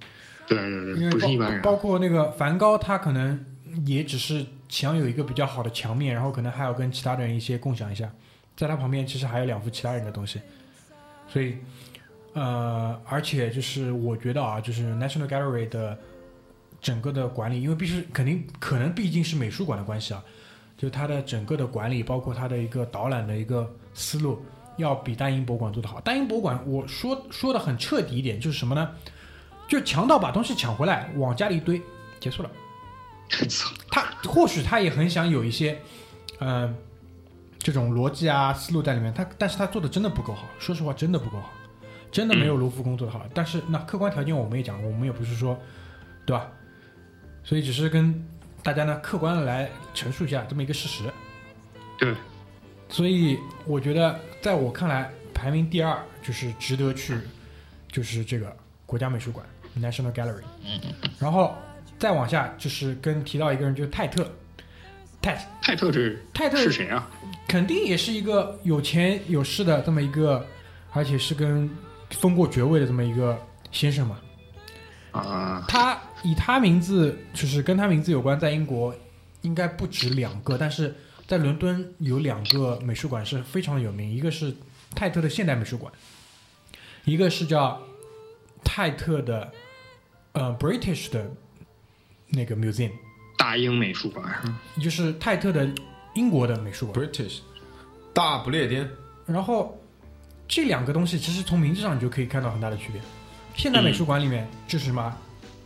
[0.49, 3.45] 对对对，因为不是一般人，包包括那个梵高，他可能
[3.87, 8.11] 也只是想有一个比较好的墙面，然后可能还要跟其他的人一些共享一下，
[8.57, 10.41] 在他旁边其实还有两幅其他人的东西，
[11.29, 11.57] 所以
[12.33, 15.99] 呃，而且就是我觉得啊， 就是 National Gallery 的
[16.81, 20.25] 整个的管理，因为必须肯定可能毕竟是美术馆的关系啊，
[20.77, 24.41] 就它的整个的管理，包括它的一个导览的一个思路，
[24.77, 26.01] 要比大英博物馆做得好。
[26.01, 28.91] 大英博物馆，我说说的很彻底一点，就是什么呢？
[29.69, 31.81] 就强盗把东西抢回来，往家里一堆，
[32.19, 32.51] 结束了。
[33.93, 35.79] 他或许他也很想有一些，
[36.41, 36.75] 嗯、
[37.59, 41.53] 这种逻辑啊思路在里面，他但是他做的真的不够好，说实话真的不够好，
[42.11, 43.23] 真的没有卢浮宫做的好。
[43.35, 45.59] 但是那客观条件我们也讲，我们也不是说，
[46.25, 46.51] 对吧？
[47.45, 48.27] 所以只是跟
[48.63, 51.05] 大家呢客观的来陈述一下这么一个事实。
[51.99, 52.15] 对，
[52.89, 57.19] 所以我觉得，在我看来，排名第二就是值得去，
[57.93, 59.45] 就是这个国家美术馆
[59.77, 60.43] （National Gallery）。
[61.19, 61.55] 然后
[61.99, 64.31] 再往下就是跟提到一个人，就是泰特，
[65.21, 67.11] 泰泰特是泰特是谁啊？
[67.49, 70.47] 肯定也是一个有钱有势的这么一个，
[70.93, 71.69] 而且是跟
[72.11, 73.39] 封过爵位的这么一个
[73.73, 74.19] 先生嘛。
[75.11, 78.95] 啊，他以他名字，就是跟他名字有关，在英国
[79.41, 80.95] 应该不止两个，但是
[81.27, 84.55] 在伦敦有两个美术馆是非常有名，一个是
[84.95, 85.93] 泰特的现代美术馆，
[87.05, 87.81] 一个是叫
[88.65, 89.53] 泰特的
[90.33, 91.31] 呃 British 的
[92.29, 92.93] 那个 museum，
[93.37, 94.61] 大英美术馆是吗？
[94.81, 95.69] 就是泰特的
[96.15, 97.07] 英国的美术馆。
[97.07, 97.39] British
[98.13, 98.89] 大不列颠，
[99.27, 99.79] 然后
[100.47, 103.01] 这两个东西其实从名字上你就可以看到很大的区别。
[103.55, 105.17] 现代美术馆里面就是什么？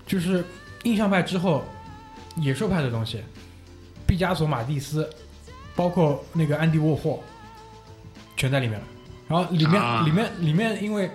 [0.06, 0.44] 就是
[0.84, 1.64] 印象派之后
[2.36, 3.22] 野兽派的东西，
[4.06, 5.08] 毕加索、马蒂斯，
[5.76, 7.22] 包括那个安迪沃霍，
[8.36, 8.86] 全在里面了。
[9.28, 11.10] 然后里面、啊里面里面因为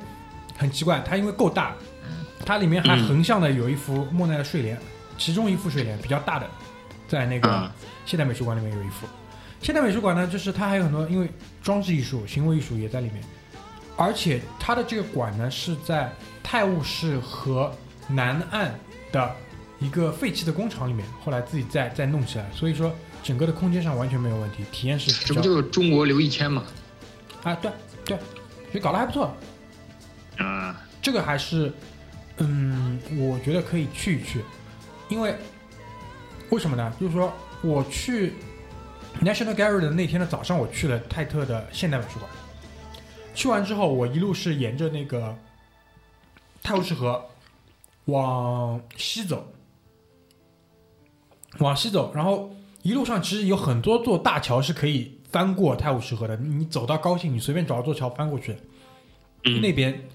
[0.58, 1.76] 很奇怪，它因为够大，
[2.46, 4.78] 它里面还嗯横向的有一幅莫奈的睡莲，
[5.18, 6.48] 其中一幅睡莲比较大的，
[7.08, 7.74] 在那个啊
[8.06, 9.08] 现代美术馆里面有一幅。
[9.62, 11.30] 现代美术馆呢，就是它还有很多，因为
[11.64, 13.24] 装置艺术、行为艺术也在里面，
[13.96, 16.12] 而且它的这个馆呢是在
[16.44, 17.72] 泰晤士河
[18.08, 18.74] 南岸
[19.12, 19.36] 的
[19.80, 22.94] 一个废弃的工厂里面，后来自己再再弄起来，所以说
[23.24, 26.64] 整个的空间上完全没有问题，体验是这不就是中国留一千嘛？
[27.44, 27.72] 啊，对
[28.06, 28.18] 对，
[28.72, 29.36] 所以搞得还不错，
[30.38, 31.72] 啊，这个还是，
[32.38, 34.42] 嗯，我觉得可以去一去，
[35.10, 35.36] 因为
[36.50, 36.94] 为什么呢？
[37.00, 38.34] 就是说我去
[39.22, 42.30] National Gallery 的那天的早上，我去了泰特的现代美术馆。
[43.34, 45.36] 去完之后，我一路是沿着那个
[46.64, 47.24] 泰晤士河
[48.06, 49.52] 往西走，
[51.60, 56.36] 往西走，然后一路上其实有很多座大桥是可以翻过泰晤士河的。
[56.38, 58.56] 你走到高兴，你随便找一座桥翻过去，
[59.44, 60.08] 嗯那边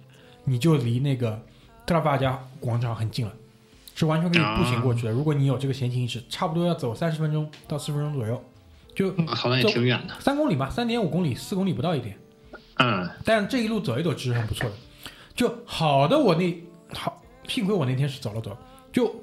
[0.45, 1.41] 你就离那个
[1.87, 3.33] 特拉法加广场很近了，
[3.95, 5.13] 是完全可以步行过去的。
[5.13, 8.43] 如果你有这个闲情逸致，差不多要走三十分钟到四十分钟左右，
[8.95, 10.15] 就啊好像也挺远的。
[10.21, 12.19] 三公里吧，三点五公里，四公里不到一点。
[12.79, 14.77] 嗯，但这一路走一走其实很不错的。
[15.35, 16.63] 就好的，我那
[16.95, 18.57] 好，幸亏我那天是走了走，
[18.93, 19.15] 就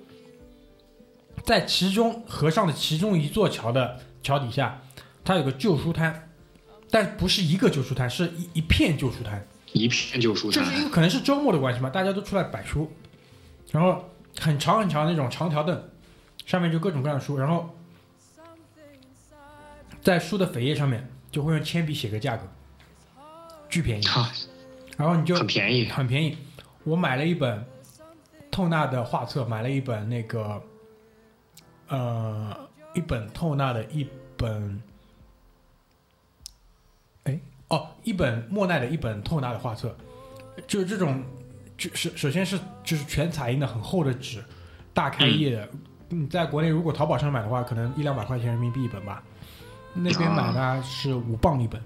[1.44, 4.82] 在其中河上的其中一座桥的桥底下，
[5.24, 6.30] 它有个旧书摊，
[6.90, 9.46] 但不是一个旧书摊，是一一片旧书摊。
[9.74, 12.92] 一片旧书摊就是因为可能是周末的关系嘛，大家都出来摆书，
[13.72, 14.04] 然后
[14.40, 15.90] 很长很长那种长条凳，
[16.46, 17.70] 上面就各种各样的书，然后
[20.02, 22.44] 在书的扉页上面就会用铅笔写个价格，
[23.70, 24.32] 巨便宜，啊，
[24.98, 25.86] 然后你就很便宜。
[25.90, 26.38] 很便宜。
[26.84, 27.64] 我买了一本
[28.50, 30.62] 透纳的画册，买了一本那个
[31.90, 32.58] 呃
[32.96, 34.89] 一本透纳的一本，哎
[37.70, 39.96] 哦一本莫奈的一本透纳的画册，
[40.68, 41.24] 就是这种
[41.78, 44.44] 就是首先是就是全彩印的很厚的纸，
[44.94, 45.70] 大开页的。
[46.10, 49.24] 你在国内如果淘宝上买的话，可能一两百块钱人民币一本吧。
[49.94, 51.82] 那边买呢是五磅一本，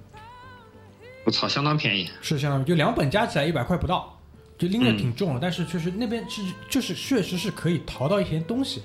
[1.25, 2.09] 我操，相当便宜。
[2.21, 4.17] 是相当于就两本加起来一百块不到，
[4.57, 8.83] 就拎着挺重的，但是确实那边是就是确实是可以淘到一些东西，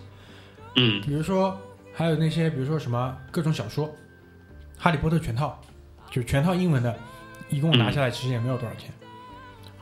[0.76, 1.56] 嗯，比如说
[1.92, 3.87] 还有那些比如说什么各种小说，
[4.76, 5.61] 《哈利波特》全套，
[6.11, 6.97] 就全套英文的，
[7.49, 8.92] 一共拿下来其实也没有多少钱，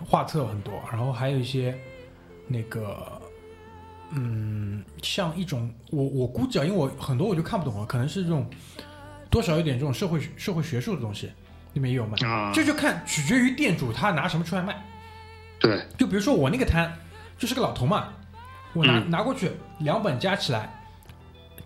[0.05, 1.77] 画册很多，然后还有一些
[2.47, 3.21] 那个。
[4.11, 8.49] 嗯，像一种我我估计啊，因为我很多我就看不懂了，可能是这种
[9.29, 11.29] 多少有点这种社会社会学术的东西，
[11.73, 12.17] 里面也有卖。
[12.25, 14.81] 啊，这就看取决于店主他拿什么出来卖。
[15.59, 16.97] 对，就比如说我那个摊
[17.37, 18.13] 就是个老头嘛，
[18.75, 19.51] 我拿、嗯拿过去
[19.81, 20.73] 两本加起来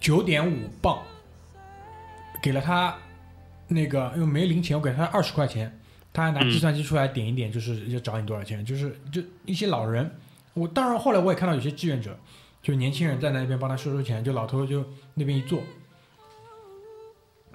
[0.00, 0.98] 九点五磅，
[2.42, 2.96] 给了他
[3.70, 5.80] 那个因为没零钱，我给他二十块钱，
[6.12, 10.10] 他还拿嗯计算机出来点一点，就是就找你多少钱，就是就一些老人。
[10.54, 12.18] 我当然后来我也看到有些志愿者，
[12.60, 15.62] 就年轻人在那边帮他收收钱，就老头就那边一坐，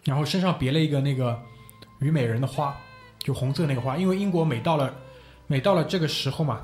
[0.06, 1.38] 然后身上别了一个那个
[2.00, 2.74] 虞美人的花，
[3.20, 4.96] 就红色那个花，因为英国每到了
[5.48, 6.62] 每到了这个时候嘛，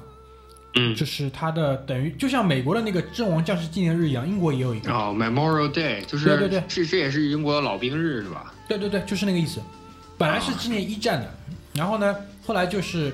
[0.76, 4.93] 嗯，就是他的等于就像美国的那个阵亡将士纪念日一样，英国也有一个。
[4.93, 8.51] 哦，Memorial Day 就是对对对这这也是英国的老兵日是吧？
[8.78, 9.61] 对对对，就是那个意思。
[10.17, 11.34] 本来是纪念一战的，
[11.74, 12.15] 然后呢，
[12.45, 13.13] 后来就是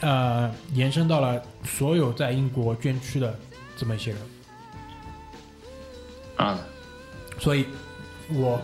[0.00, 3.36] 呃延伸到了所有在英国捐躯的
[3.76, 4.20] 这么一些人，
[6.36, 6.58] 啊，
[7.38, 7.66] 所以
[8.28, 8.60] 我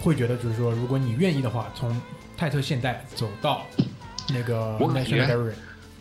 [0.00, 2.00] 会觉得就是说，如果你愿意的话，从
[2.36, 3.66] 泰特现代走到
[4.28, 5.28] 那个我感觉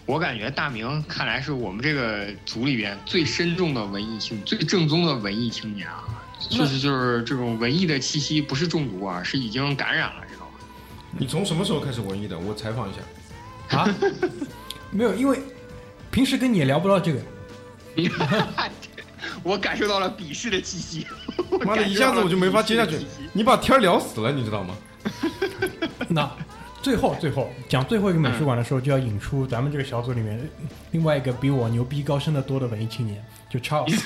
[0.06, 10.52] 我感觉大明看来是我们这个组里边最深重的文艺青，最正宗的文艺青年啊，就是就是这种文艺的气息，不是中毒啊，是已经感染了，知道吗？
[11.18, 12.38] 你从什么时候开始文艺的？
[12.38, 13.78] 我采访一下。
[13.78, 13.88] 啊，
[14.90, 15.40] 没有，因为
[16.10, 17.20] 平时跟你也聊不到这个。
[19.44, 21.06] 我感受到了鄙视的气息。
[21.66, 23.00] 妈的，一下子我就没法接下去。
[23.34, 24.78] 你把天儿聊死了，你知道吗？
[26.10, 26.30] 那
[26.82, 30.50] 最后最后讲最后一个美术馆的时候，就要引出咱们这个小组里面
[30.92, 34.02] 另外一个比我牛逼高深的多的文艺青年，就 Charles。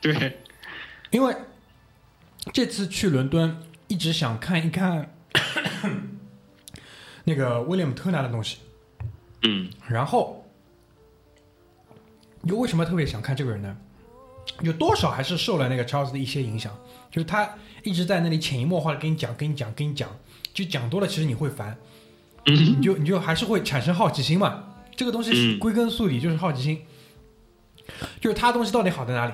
[0.00, 0.38] 对，
[1.10, 1.34] 因为
[2.52, 3.56] 这次去伦敦，
[3.88, 5.14] 一直想看一看
[7.24, 8.58] 那个威廉姆特纳的东西，
[9.42, 9.70] 嗯。
[9.88, 10.44] 然后
[12.44, 13.76] 又为什么特别想看这个人呢？
[14.62, 16.76] 有多少还是受了那个 Charles 的一些影响，
[17.10, 17.48] 就是他
[17.84, 20.08] 一直在那里潜移默化的跟你讲、跟你讲、跟你讲，
[20.52, 21.76] 就讲多了，其实你会烦，
[22.46, 22.54] 嗯。
[22.54, 24.64] 你就你就还是会产生好奇心嘛。
[24.96, 25.58] 这个东西是嗯。
[25.58, 26.82] 归根溯底就是好奇心，
[28.20, 29.32] 就是他东西到底好在哪里？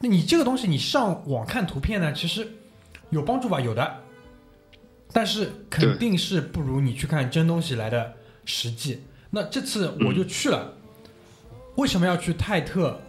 [0.00, 2.46] 那你这个东西你上网看图片呢，其实
[3.10, 3.60] 有帮助吧？
[3.60, 3.96] 有的，
[5.12, 9.02] 但是肯定是不如你去看真东西来的实际。
[9.30, 10.72] 那这次我就去了，
[11.76, 13.00] 为什么要去泰特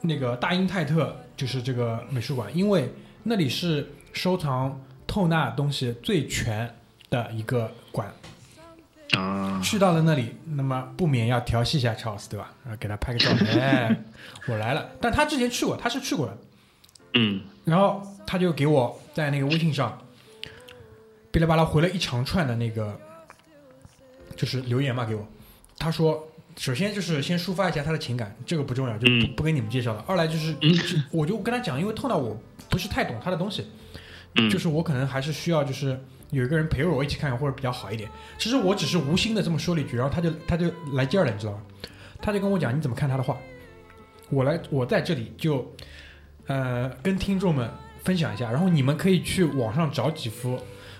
[0.00, 2.54] 那个大英泰特就是这个美术馆？
[2.56, 6.74] 因为那里是收藏透纳东西最全
[7.08, 8.12] 的一个馆。
[9.12, 12.52] 啊，去到了那里，那么不免要调戏一下 Charles，对吧？
[12.64, 14.04] 然后给他拍个照片，哎，
[14.48, 14.88] 我来了。
[15.00, 16.38] 但他之前去过，他是去过的。
[17.16, 19.96] 嗯然后他就给我在那个微信上，
[21.32, 22.98] 哔哩吧啦回了一长串的那个，
[24.36, 25.24] 就是留言嘛给我。
[25.78, 30.04] 他说，首先就是先抒发一下他的情感，这个不重要，就不、嗯不跟你们介绍了。
[30.08, 30.56] 二来就是，
[31.12, 32.36] 我就跟他讲，因为透到我
[32.68, 33.66] 不是太懂他的东西，
[34.34, 35.98] 嗯，就是我可能还是需要就是
[36.30, 38.08] 有一个人陪着我一起看或者比较好一点。
[38.38, 41.62] 其实我只是无心的这么说了一句，然后他就他就来劲儿了，你知道吗？
[42.20, 43.36] 他就跟我讲你怎么看他的画，
[44.30, 45.70] 我来我在这里就
[46.46, 47.70] 呃跟听众们
[48.02, 50.58] 分享一下，然后你们可以去网上找几幅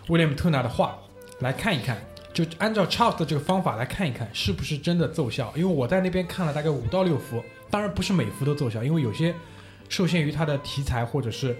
[0.08, 0.98] 威廉姆特纳的画
[1.40, 1.96] 来看一看。
[2.32, 5.52] 就按照 Charles 的这个方法来看一看，是不是真的奏效？
[5.54, 9.32] 因为我在那边看了大概五到六幅，当然不是每幅都奏效，因为有些
[9.88, 11.56] 受限于它的题材或者是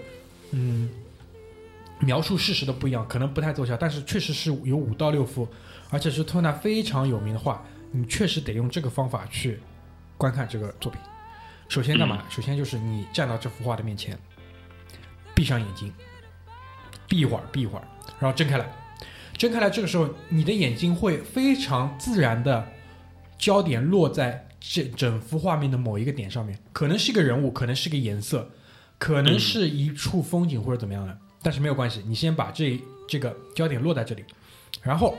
[0.51, 0.89] 嗯
[1.99, 5.47] 描述事实的不一样，可能不太奏效，但是确实是有五到六幅，
[5.89, 9.59] 而且是托纳非常有名的画，你确实得用这个方法去
[10.17, 11.01] 观看这个作品。
[11.67, 12.23] 首先干嘛？
[12.29, 14.17] 首先就是你站到这幅画的面前，
[15.33, 15.91] 闭上眼睛，
[17.07, 17.87] 闭一会儿，闭一会儿，
[18.19, 18.71] 然后睁开来，
[19.37, 22.67] 睁开来，这个时候你的眼睛会非常自然的
[23.37, 28.51] 焦点落在这整幅画面的某一个点上面，可能是一个人物，可能是个颜色，
[28.97, 34.25] 可能是一处风景或者怎么样的，但是没有关系，你先把这这个焦点落在这里，
[34.81, 35.15] 然后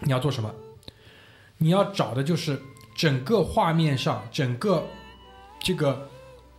[0.00, 0.50] 你要做什么？
[1.58, 2.58] 你要找的就是
[2.96, 4.82] 整个画面上，整个
[5.60, 6.08] 这个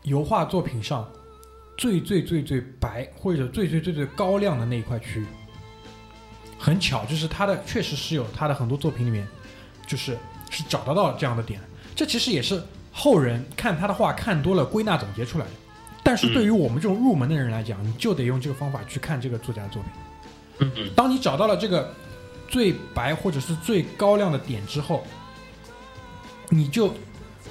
[0.04, 1.12] 油画作品上
[1.80, 5.26] 最最最最白或者最最最最高亮的那一块区域。
[6.60, 9.28] 很巧，就是他的确实是有他的很多作品里面，
[9.88, 10.16] 就是
[10.52, 11.60] 是找得到这样的点。
[11.96, 12.62] 这其实也是
[12.92, 15.52] 后人看他的画看多了归纳总结出来的。
[16.10, 19.92] 但是对于我们这种入门的人来讲，你就得用这个方法去看这个作家的作品。
[20.58, 21.94] 嗯嗯当你找到了这个
[22.48, 25.06] 最白或者是最高亮的点之后，
[26.50, 26.92] 你就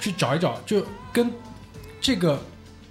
[0.01, 1.31] 去找一找，就跟
[2.01, 2.37] 这个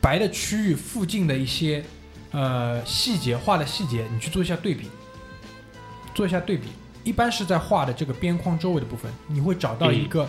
[0.01, 1.85] 白的区域附近的一些
[2.31, 4.89] 呃细节画的细节，你去做一下对比，
[6.15, 6.69] 做一下对比。
[7.05, 10.27] 一般是在画的这个边框周围的部分，你会找到一个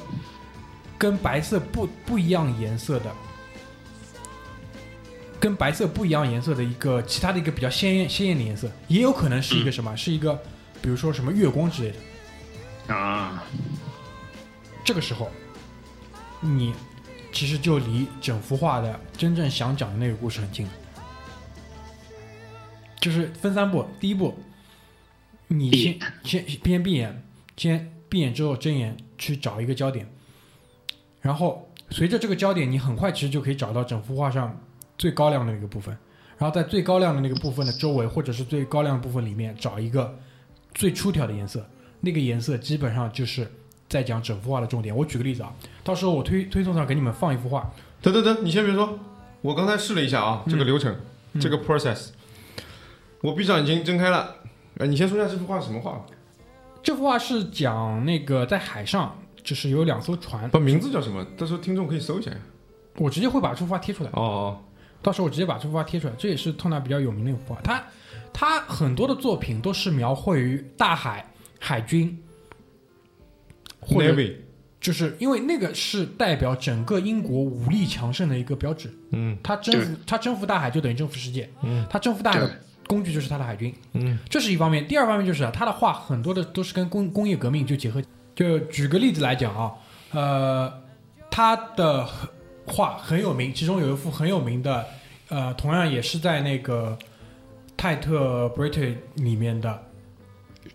[0.98, 3.10] 跟白色不不一样颜色的。
[5.40, 9.96] 跟白色不一样颜色的一个其他的一个比较鲜艳鲜艳的颜色，也有可能是一个什么？
[9.96, 10.34] 是一个
[10.82, 12.94] 比如说什么月光之类的。
[12.94, 13.44] 啊，
[14.84, 15.30] 这个时候，
[16.42, 16.74] 你
[17.32, 20.72] 其实就离整幅画的真正想讲的那个故事很近了。
[23.00, 24.38] 就是分三步，第一步，
[25.48, 27.24] 你先先先闭眼，
[27.56, 30.06] 先闭眼之后睁眼去找一个焦点，
[31.22, 34.60] 然后随着这个焦点，你很快其实就可以找到整幅画上
[35.00, 35.98] 最高亮的那个部分，
[36.38, 40.20] 然后在最高亮的那个部分的周围，或者是最高亮的部分里面找一个
[40.76, 41.66] 最出挑的颜色，
[42.02, 43.50] 那个颜色基本上就是
[43.88, 44.96] 在讲整幅画的重点。
[44.96, 45.52] 我举个例子啊，
[45.84, 47.72] 到时候我推推送上给你们放一幅画，
[48.02, 49.00] 等等等，你先别说，
[49.42, 50.96] 我刚才试了一下啊，这个流程，
[51.40, 52.10] 这个 process，
[53.22, 54.36] 我闭上眼睛睁开了，
[54.78, 56.06] 呃，你先说一下这幅画什么画？
[56.84, 61.26] 这幅画是讲那个在海上，就是有两艘船，不，名字叫什么？
[61.38, 62.38] 到时候听众可以搜一下呀。
[62.98, 64.10] 我直接会把这幅画贴出来。
[64.12, 64.62] 哦哦，
[65.02, 67.62] 到时候我直接把这幅画贴出来，这也是透纳比较有名的一幅画。
[67.62, 67.84] 他
[68.34, 71.26] 他很多的作品都是描绘于大海、
[71.60, 72.22] 海军
[73.80, 74.16] 或者
[74.80, 78.90] 就是因为那个是代表整个英国武力强盛的一个标志。
[79.12, 84.88] 嗯他征服他征服大海就等于征服世界，嗯他征服大海的工具就是他的海军，嗯这是一方面。
[84.88, 88.02] 第二方面就是啊，他的画很多的都是跟工工业革命就结合。
[88.36, 89.74] 就举个例子来讲啊，
[90.12, 90.74] 呃，
[91.30, 92.08] 他的
[92.70, 94.86] 画很有名，其中有一幅很有名的，
[95.28, 96.98] 呃，同样也是在那个
[97.76, 99.84] 泰特 British 里面的，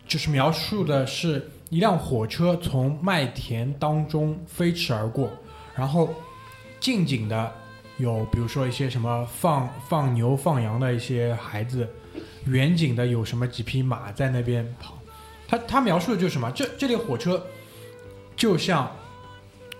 [0.07, 5.30] 就是描述的是一辆火车从麦田当中飞驰而过，
[5.74, 6.12] 然后
[6.80, 7.53] 近景的
[7.97, 11.88] 有比如说一些什么放放牛放羊的一些孩子，
[12.47, 14.99] 远景的有什么几匹马在那边跑。
[15.47, 16.51] 他他描述的就是什么？
[16.53, 17.45] 这这列火车
[18.34, 18.90] 就像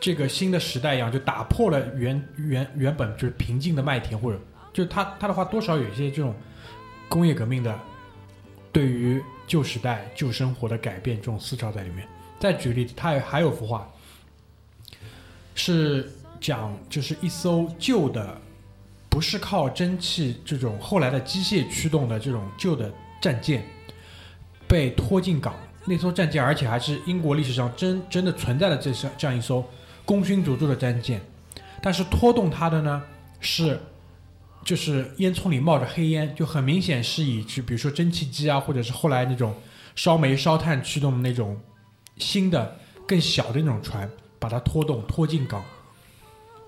[0.01, 4.39] 这个新的时代一样，就打破了原原原本就是平静的麦田，或者
[4.73, 6.35] 就他他的话多少有一些这种
[7.09, 7.79] 工业革命的
[8.71, 12.07] 对于旧时代旧生活的改变这种思潮在里面。
[12.39, 13.91] 再举例，他还还有幅画
[15.55, 18.39] 是讲就是一艘旧的，
[19.09, 22.93] 不是靠蒸汽这种后来的机械驱动的这种旧的
[23.23, 23.65] 战舰
[24.69, 25.55] 被拖进港。
[25.87, 29.65] 那艘战舰，而且还是英国历史上真真的存在的这艘这样一艘
[30.05, 31.21] 功勋卓著的战舰，
[31.83, 33.03] 但是拖动它的呢
[33.41, 33.81] 是
[34.65, 39.55] 就是烟囱里冒着黑烟，就很明显是以就比如说蒸汽机啊，或者是后来那种
[39.95, 41.61] 烧煤烧炭驱动的那种
[42.19, 42.77] 新的
[43.07, 45.63] 更小的那种船，把它拖动拖进港，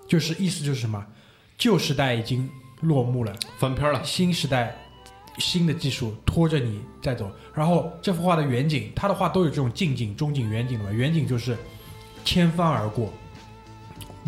[0.07, 1.05] 就是意思就是什么，
[1.57, 2.49] 旧时代已经
[2.81, 4.77] 落幕了，翻篇了，新时代
[5.39, 7.31] 新的技术拖着你在走。
[7.55, 10.93] 然后这幅画的远景，他的画都有这种近景、中景、远景的嘛。
[10.93, 11.57] 远景就是
[12.25, 13.11] 千帆而过，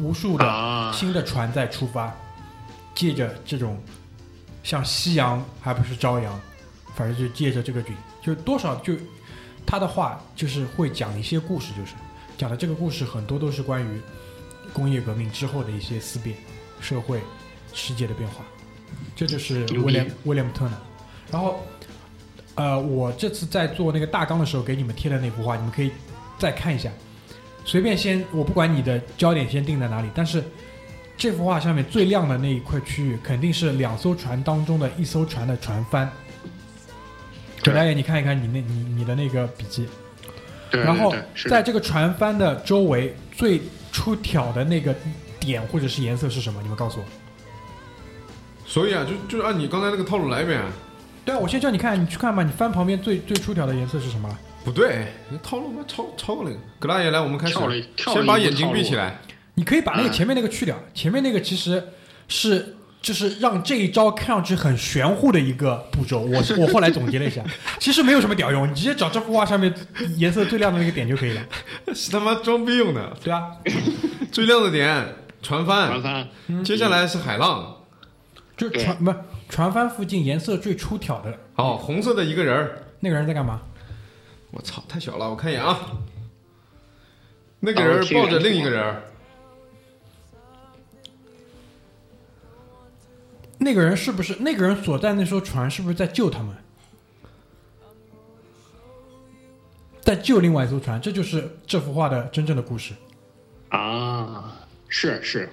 [0.03, 2.15] 无数的啊，新的船在出发，
[2.95, 3.79] 借着这种
[4.63, 6.41] 像夕阳还不是朝阳，
[6.95, 8.95] 反正就借着这个景，就多少就
[9.67, 11.93] 他的话就是会讲一些故事，就是
[12.37, 14.01] 讲的这个故事很多都是关于
[14.73, 16.37] 工业革命之后的一些思辨、
[16.81, 17.21] 社会、
[17.73, 18.45] 世界的变化，
[19.17, 20.79] 这就是威廉威廉姆特纳。
[21.31, 21.61] 然后，
[22.55, 25.91] 呃，我这次在做那个大纲的时候给你们贴的那幅画，你们可以
[26.39, 26.91] 再看一下。
[27.69, 30.43] 随便先，我不管你的焦点先定在哪里，但是
[31.19, 36.11] 这幅画上面最亮的那一块区域，肯定是两艘船当中的一艘船的船帆。
[37.63, 39.87] 葛大爷，你看一看你那你你的那个笔记，
[40.71, 41.15] 对然后
[41.47, 43.61] 在这个船帆的周围最
[43.93, 44.97] 出挑的那个
[45.39, 46.63] 点或者是颜色是什么？
[46.63, 47.05] 你们告诉我。
[48.65, 50.59] 所以啊，就就按你刚才那个套路来呗。
[51.23, 52.43] 对啊，我先叫你看，你去看吧。
[52.43, 54.39] 你翻旁边最最出挑的颜色是什么？
[54.71, 56.57] 不对，你套路妈超超过那个。
[56.79, 57.55] 格拉爷来，我们开始
[57.97, 59.19] 先把眼睛闭起来。
[59.55, 61.83] 你可以把那个嗯前面那个去掉，前面那个其实
[62.29, 66.21] 是就是让这一招看上去很玄乎的一个步骤。
[66.21, 67.43] 我 我后来总结了一下，
[67.81, 69.75] 其实没有什么屌用，你直接找这幅画上面
[70.17, 71.43] 颜色最亮的那个点就可以了，
[71.95, 73.51] 是他妈装逼用的，对啊？
[74.31, 77.75] 最亮的点船帆，船帆，接下来是海浪。
[78.57, 79.15] 就船不
[79.49, 83.61] 船帆附近颜色最出挑的哦，红色的一个人儿，那个人在干嘛？
[84.51, 85.93] 我操，太小了，我看一眼啊。
[87.61, 89.03] 那个人抱着另一个人，
[93.59, 96.55] 那个人是不是那个人所在那艘船是不是在救他们？
[100.01, 102.95] 在救另外一艘船，这就是这幅画的真正的故事。
[103.69, 104.57] 啊，
[104.89, 105.51] 是是，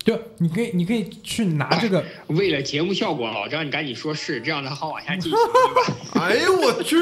[0.00, 5.40] 就你可以，你可以去拿这个，为了节目效果，老张你赶紧说是，这样才好往下进行？
[6.20, 6.96] 哎呦我去，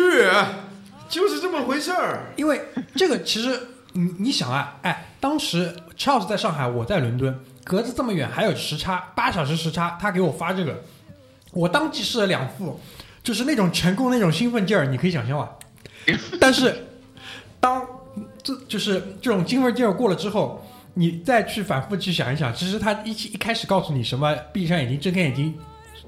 [1.10, 2.32] 就是这么回事儿。
[2.36, 2.62] 因为
[2.94, 3.60] 这个其实
[3.92, 10.82] 你你想啊，哎，当时 Charles 在上海，我在伦敦，隔着这么远，还有时差，八小时时差，他给我发这个，
[11.52, 12.80] 我当即试了两副，
[13.22, 15.50] 就是那种成功那种兴奋劲儿，你可以想象啊。
[16.40, 16.86] 但是
[17.58, 17.86] 当
[18.42, 25.54] 这就是这种兴奋劲儿过了之后，你再去反复去想一想，其实他一一开始告诉你什么，闭上眼睛，睁开眼睛。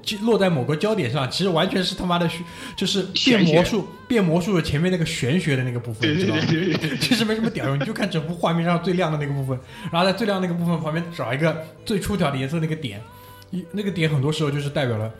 [0.03, 2.29] 就落在某个焦点上，其实完全是他妈的，
[2.75, 6.43] 就是变魔术，变魔术的前面那个玄学的那个部分，对对你知道吗？
[6.47, 9.57] 对对对对，其实没什么屌用，你就看整幅画面上最亮的那个部分，
[9.91, 13.01] 然后在最亮那个部分旁边找一个最出挑的颜色那个点，
[13.49, 15.11] 一那个点很多时候就是代表了，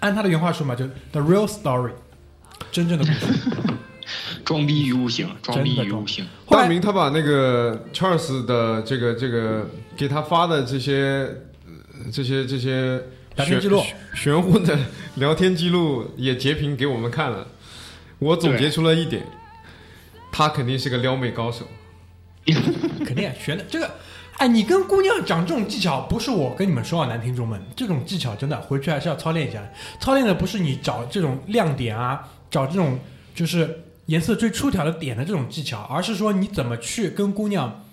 [0.00, 1.92] 按他的原话说嘛，就 the real story，
[2.72, 3.50] 真正的故事。
[4.42, 6.26] 装逼于无形，装逼于无形。
[6.48, 11.28] 大明他把那个 Charles 的这个这个给他发的这些
[11.66, 13.02] 呃这些这些玄
[13.38, 13.84] 聊天记录
[14.14, 14.76] 玄乎的
[15.14, 17.46] 聊天记录也截屏给我们看了。
[18.18, 19.24] 我总结出了一点，
[20.32, 21.64] 他肯定是个撩妹高手。
[23.06, 23.94] 肯定啊学的这个，
[24.38, 29.70] 哎，你跟姑娘讲这种技巧，不是我跟你们说啊，男听众们，这种技巧真的回去还是要操练一下的。
[30.00, 32.98] 操练的不是你找这种亮点啊，找这种
[33.36, 37.84] 就是颜色最出挑的点的这种技巧，而是说你怎么去跟姑娘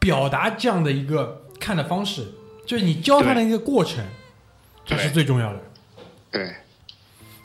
[0.00, 2.32] 表达这样的一个看的方式，
[2.66, 4.04] 就是你教他的一个过程，
[4.84, 5.60] 这是最重要的。
[6.30, 6.54] 对，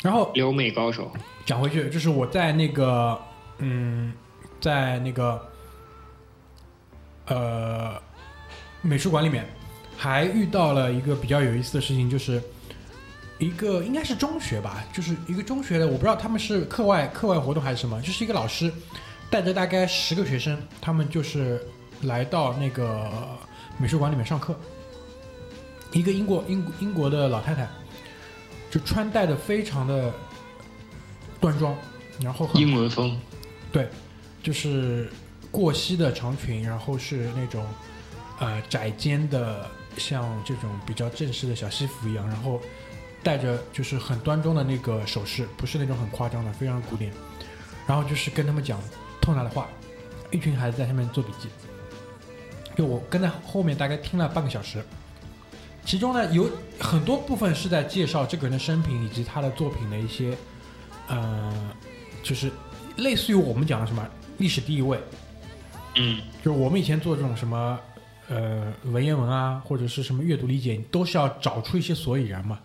[0.01, 1.11] 然后留美高手，
[1.45, 3.19] 讲回去，就是我在那个，
[3.57, 4.13] 嗯，
[4.61, 5.45] 在那个，
[7.25, 8.01] 呃，
[8.81, 9.45] 美术馆里面，
[9.97, 12.41] 还遇到了一个比较有意思的事情，就是
[13.39, 18.71] 一个应该是中学吧，就是一个中学的，我不知道他们是课外课外活动还是什么，就是一个老师
[19.29, 21.61] 带着大概十个学生，他们就是
[22.03, 23.11] 来到那个
[23.77, 24.57] 美术馆里面上课。
[25.91, 27.67] 一个英国英英国的老太太，
[28.69, 30.13] 就穿戴的非常的
[31.39, 31.75] 端庄，
[32.21, 33.17] 然后很英文风，
[33.71, 33.89] 对
[34.43, 35.09] 就是
[35.51, 37.65] 过膝的长裙，然后是那种
[38.39, 39.65] 呃窄肩的，
[39.97, 42.61] 像这种比较正式的小西服一样，然后
[43.23, 47.11] 带着就是很端庄的那个首饰，不是那种很夸张的，非常古典。
[47.87, 48.79] 然后就是跟他们讲
[49.21, 49.67] 透纳的话，
[50.29, 51.47] 一群孩子在下面做笔记。
[52.75, 54.83] 就我跟在后面大概听了半个小时，
[55.87, 60.37] 其中呢有很多部分是在介绍这个人的生平以及他的作品的一些，
[61.07, 61.71] 呃，
[62.21, 62.51] 就是
[62.97, 64.05] 类似于我们讲的什么
[64.37, 64.99] 历史地位，
[65.95, 67.79] 嗯，就是我们以前做这种什么
[68.27, 72.59] 呃文言文啊，或者是什么阅读理解，都是要找出一些所以然嘛，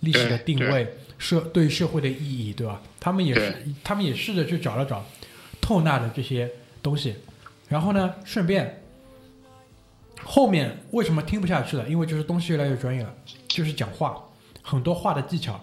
[0.00, 2.80] 历史的定位、社对社会的意义，对吧？
[2.98, 3.54] 他们也是，
[3.84, 5.04] 他们也试着去找了找
[5.60, 6.50] 透纳的这些
[6.82, 7.14] 东西，
[7.68, 8.81] 然后呢，顺便
[10.24, 11.88] 后面为什么听不下去了？
[11.88, 13.14] 因为就是东西越来越专业了，
[13.48, 14.16] 就是讲话，
[14.62, 15.60] 很多话的技巧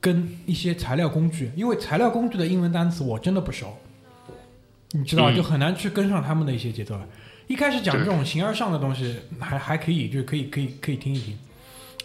[0.00, 3.76] 跟一些材料工具，因为材料工具的英文单词我真的不熟。
[4.92, 7.06] 你知道就很难去跟上他们的一些节奏了。
[7.46, 11.38] 一开始讲这种形而上的东西还还可以，就是可以可以可以听一听。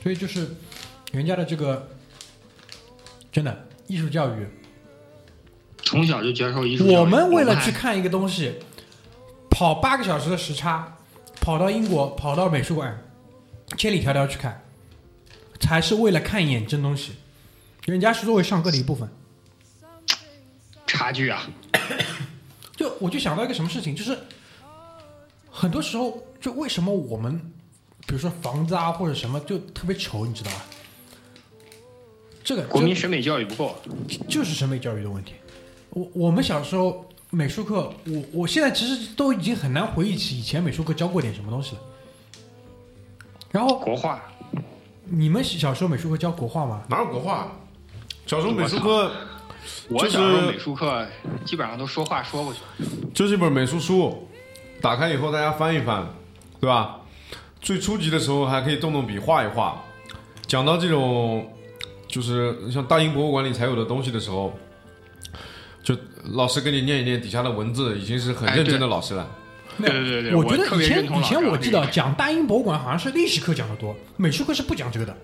[0.04, 0.48] 所以就是
[1.12, 1.90] 人家的这个
[3.32, 4.48] 真的艺术教育，
[5.78, 6.96] 从小就接受艺术教育。
[6.96, 8.54] 我们为了去看一个东西，
[9.50, 10.95] 跑八个小时的时差，
[11.46, 13.00] 跑到英国，跑到美术馆，
[13.78, 14.60] 千里迢迢去看，
[15.60, 17.12] 才是为了看一眼真东西。
[17.84, 19.08] 人家是作为上课的一部分。
[20.88, 21.48] 差距啊，
[22.76, 24.18] 就我就想到一个什么事情，就是
[25.52, 27.40] 很多时候，就为什么我们，
[28.08, 30.66] 比如说房子啊或者什么就特别丑，你知道吧？
[32.44, 33.76] 这个国民审美教育不够。
[34.28, 35.36] 就是审美教育的问题。
[35.92, 41.82] 我我们小时候美术课，我我现在其实都已经很难回忆起以前美术课教过点什么东西了。
[43.52, 44.22] 然后国画，
[45.04, 46.82] 你们小时候美术课教国画吗？
[46.90, 47.52] 哪有国画？
[48.26, 49.12] 小时候美术课
[49.90, 51.06] 我就是小时候美术课
[51.44, 52.60] 基本上都说话说过去。
[53.14, 54.30] 就是一本美术书，
[54.80, 56.08] 打开以后大家翻一翻，
[56.62, 57.02] 对吧？
[57.60, 59.84] 最初级的时候还可以动动笔画一画，
[60.48, 61.54] 讲到这种
[62.08, 64.65] 就是像大英博物馆里才有的东西的时候，就
[66.32, 69.30] 老师给你念一念底下的文字，已经是很哎认真的老师了。
[69.78, 75.16] 没有对对对对我觉得以前以前我记得讲大英博物馆好像是历史课讲的多，美术课是不讲这个的。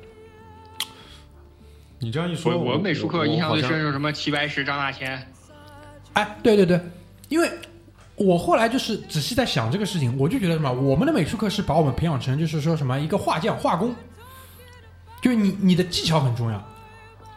[1.99, 5.25] 你这样一说，我我美术课我印象最深是什么齐白石、张大千。
[6.13, 6.81] 哎，对对对，
[7.29, 7.49] 因为
[8.15, 13.95] 我后来就是仔细在想这个事情，我就觉得什么，我们的美术课是把我们培养成就是说什么一个画匠、画工，
[15.21, 16.70] 就是你你的技巧很重要，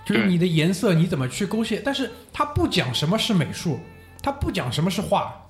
[0.05, 3.81] 就是你的颜色你怎么去勾线，但是他不讲什么是美术，
[4.23, 5.49] 他不讲什么是画，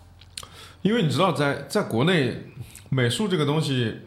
[0.82, 2.44] 因为你知道在，在国内
[2.88, 4.00] 美术这个东西，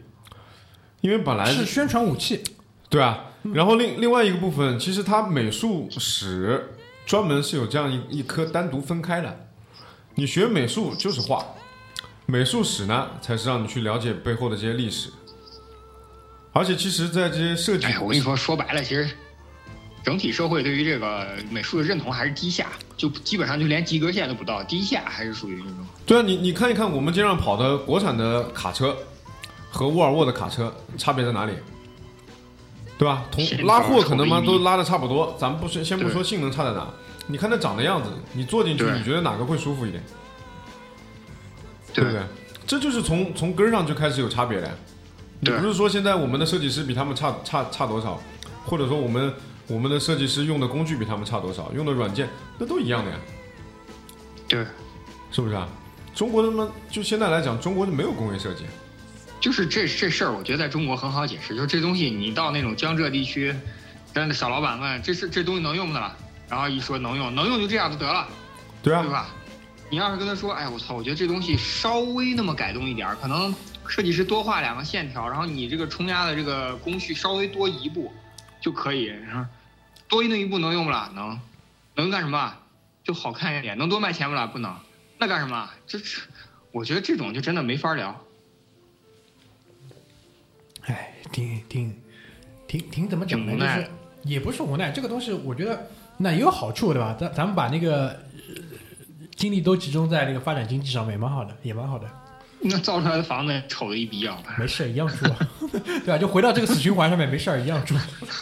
[1.00, 2.42] 因为本来是宣传武器。
[2.88, 6.70] 对啊，然后另另外一个部分，其实它美术史
[7.04, 9.48] 专门是有这样一一科单独分开的。
[10.14, 11.44] 你学美术就是画，
[12.24, 15.10] 美术史呢才是让你去了解背后的这些历史。
[16.54, 19.08] 而且其实，在这些设计，哎，我跟你说，说白了，其实
[20.08, 25.86] 整体社会对于这个美术的认同还是低下，就基本上就连及格线都不到，低下还是属于那种。
[26.06, 28.96] 对啊，你你看一看我们街上跑的国产的卡车
[29.70, 31.52] 和沃尔沃的卡车差别在哪里？
[32.96, 33.26] 对吧？
[33.30, 36.88] 同拉货可能嘛都拉的差不多，咱们不说先不说性能差在哪，
[37.26, 40.02] 你看它长的样子，你坐进去你觉得哪个会舒服一点？
[41.92, 42.22] 对不对？
[42.66, 44.74] 这就是从从根儿上就开始有差别了呀。
[45.40, 48.18] 你不是说现在我们的设计师比他们差差差多少，
[48.64, 49.32] 或者说我们
[49.68, 53.16] 我们的设计师用的工具比他们差多少，用的软件那都一样的呀，
[54.48, 54.66] 对，
[55.30, 55.68] 是不是啊？
[56.14, 58.64] 中国他妈就现在来讲，中国就没有工业设计。
[59.40, 63.54] 就是这这事儿，我觉得在中国很好解释，就是这东西你到那种江浙地区，
[64.12, 66.16] 跟小老板问这是这东西能用不能了，
[66.48, 68.26] 然后一说能用，能用就这样就得了，
[68.82, 69.28] 对啊对，吧？
[69.90, 73.54] 你要是跟他说，哎，我操，我觉得这东西稍微那么改动一点儿，可能
[73.86, 78.12] 设计师多画两个线条，然后你这个冲压的这个工序稍微多一步
[78.60, 79.04] 就可以。
[79.04, 79.48] 然后
[80.08, 81.10] 多移那一步能用不了？
[81.14, 81.38] 能，
[81.94, 82.54] 能干什么？
[83.04, 84.46] 就好看一点，能多卖钱不啦？
[84.46, 84.74] 不能，
[85.18, 85.70] 那干什么？
[85.86, 86.20] 这这，
[86.72, 88.18] 我觉得这种就真的没法聊。
[90.86, 91.96] 哎，挺挺
[92.66, 93.52] 挺挺怎么讲呢？
[93.52, 93.90] 无奈就是
[94.24, 97.16] 也不是无奈，这个东西我觉得那也有好处，对吧？
[97.18, 98.16] 咱咱们把那个、呃
[99.38, 102.10] 精力都集中在那个发展经济上面，也蛮好的，也蛮好的。
[102.60, 104.36] 那造出来的房子丑的一逼啊！
[104.58, 105.38] 没事，一样住、 啊，
[105.70, 106.18] 对吧？
[106.18, 107.94] 就回到这个死循环上面，没事儿，一样住。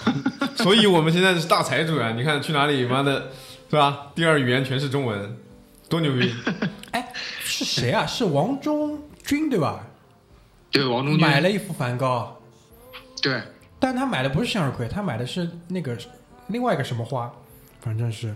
[0.56, 2.12] 所以我们现在是大财主啊！
[2.12, 3.30] 你看去哪里，妈的，
[3.70, 4.12] 是吧？
[4.14, 5.36] 第二语言全是中文，
[5.88, 6.34] 多牛逼！
[6.92, 8.06] 哎，是谁啊？
[8.06, 9.86] 是王中军对吧？
[10.70, 12.40] 对，王中军买了一幅梵高，
[13.22, 13.42] 对，
[13.78, 15.96] 但他买的不是向日葵，他买的是那个
[16.48, 17.30] 另外一个什么花，
[17.80, 18.34] 反正是，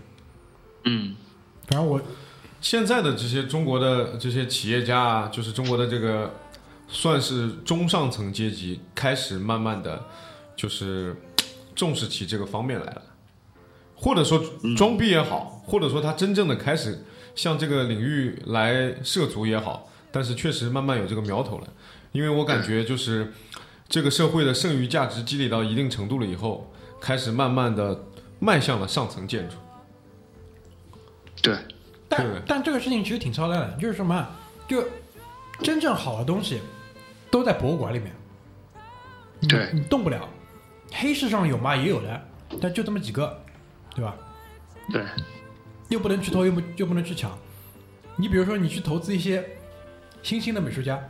[0.85, 1.15] 嗯，
[1.67, 2.01] 反正我
[2.61, 6.31] 现在的这些中国的这些企业家啊，就是中国的这个
[6.87, 10.01] 算是中上层阶级，开始慢慢的
[10.55, 11.15] 就是
[11.75, 13.01] 重视起这个方面来了，
[13.95, 14.39] 或者说
[14.77, 17.03] 装逼也好，或者说他真正的开始
[17.33, 21.67] 向这个领域来涉足也好，但是确实慢慢有这个苗头了，
[22.11, 23.33] 因为我感觉就是
[23.89, 28.03] 这个社会的剩余价值积累到一定程度了以后，开始慢慢的
[28.39, 29.55] 迈向了上层建筑。
[31.41, 31.57] 对，
[32.11, 34.29] 但但这个事情其实挺操蛋的，就是什么啊，
[34.67, 34.83] 就
[35.63, 36.61] 真正好的东西
[37.31, 38.11] 都在博物馆里面，
[39.39, 40.27] 你对你动不了。
[40.91, 41.73] 黑市上有吗？
[41.73, 42.21] 也有的，
[42.61, 43.41] 但就这么几个，
[43.95, 44.13] 对吧？
[44.91, 45.05] 对，
[45.87, 47.31] 又不能去偷，又不又不能去抢。
[48.17, 49.47] 你比如说，你去投资一些
[50.21, 51.01] 新兴的美术家，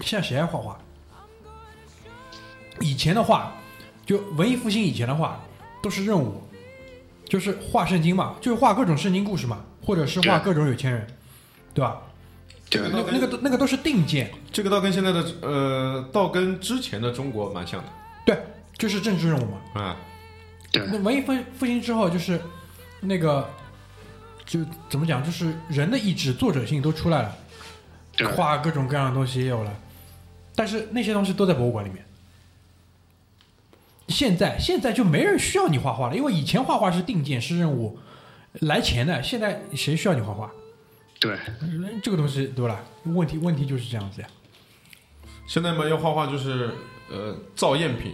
[0.00, 0.78] 现在谁爱画画？
[2.80, 3.52] 以前的画，
[4.06, 5.38] 就文艺复兴以前的画，
[5.82, 6.42] 都是任务，
[7.28, 11.06] 就是画圣经嘛，就是画各种圣经故事嘛，或者是画各种有钱人，
[11.74, 12.00] 对吧？
[12.70, 17.88] 对，那个那个都那个都是定件，这个倒跟现在的呃，倒跟之前的中国蛮像的
[18.24, 18.38] 对，
[18.76, 19.80] 就是政治任务嘛。
[19.80, 19.96] 啊。
[20.72, 22.40] 对，那文艺复复兴之后，就是
[23.00, 23.48] 那个，
[24.44, 27.36] 就怎么讲，就是人的意志、作者性都出来了，
[28.16, 29.72] 对画各种各样的东西也有了，
[30.54, 32.04] 但是那些东西都在博物馆里面。
[34.08, 37.98] 现在现在就没人需要你画画了，因为以前画画是定件是任务，
[38.60, 39.22] 来钱的。
[39.22, 40.50] 现在谁需要你画画？
[41.18, 41.36] 对，
[42.02, 42.80] 这个东西对吧？
[43.04, 44.28] 问题问题就是这样子呀。
[45.46, 46.70] 现在嘛，要画画就是
[47.10, 48.12] 呃造赝品，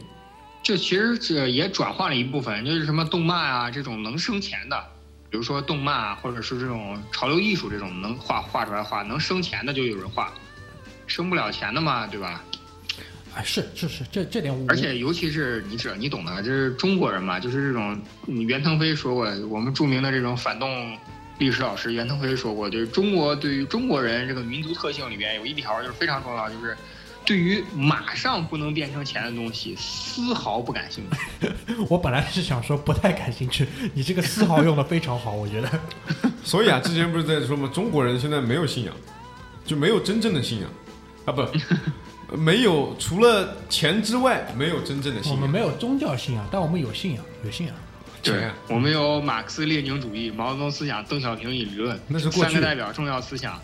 [0.62, 4.84] 这其实这也转化了一部分，就是什么动漫啊这种能生钱的，
[5.28, 10.32] 比如说动漫啊，或者是这种潮流艺术这种能画画出来画能生钱的就有人画，
[11.06, 12.44] 生不了钱的嘛，对吧？
[13.34, 20.96] 哎，是是是，这这点我而且尤其是你知你懂的，就是中国人嘛，就是这种，嗯袁腾飞说过，我们著名的这种反动
[21.38, 26.76] 历史老师袁腾飞说过，就是中国对于中国人这个民族特性里边有一条就是非常重要，就是
[27.24, 31.02] 对于马上不能变成钱的东西丝毫不感兴
[31.40, 31.48] 趣。
[31.88, 35.70] 我本来是想说不太感兴趣，你这个丝毫用的非常好，我觉得。
[36.44, 37.70] 所以啊，之前不是在说吗？
[37.72, 38.94] 中国人现在没有信仰，
[39.64, 40.70] 就没有真正的信仰
[41.24, 41.42] 啊，不，
[42.36, 45.40] 没有除了钱之外，没有真正的信仰。
[45.40, 47.76] 我们没有宗教信仰，但我们有信仰，有信仰。
[48.22, 53.60] 钱啊我们有马克思列宁主义、毛泽东思想、邓小平理论，那是过去三个代表重要思想，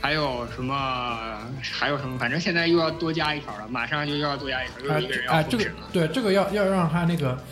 [0.00, 1.38] 还有什么？
[1.62, 2.18] 还有什么？
[2.18, 5.88] 反正现在又要多加一条了，马上就要多加一条，又啊有一个人啊，这个要封神了。
[5.90, 7.42] 对这个要要让他那个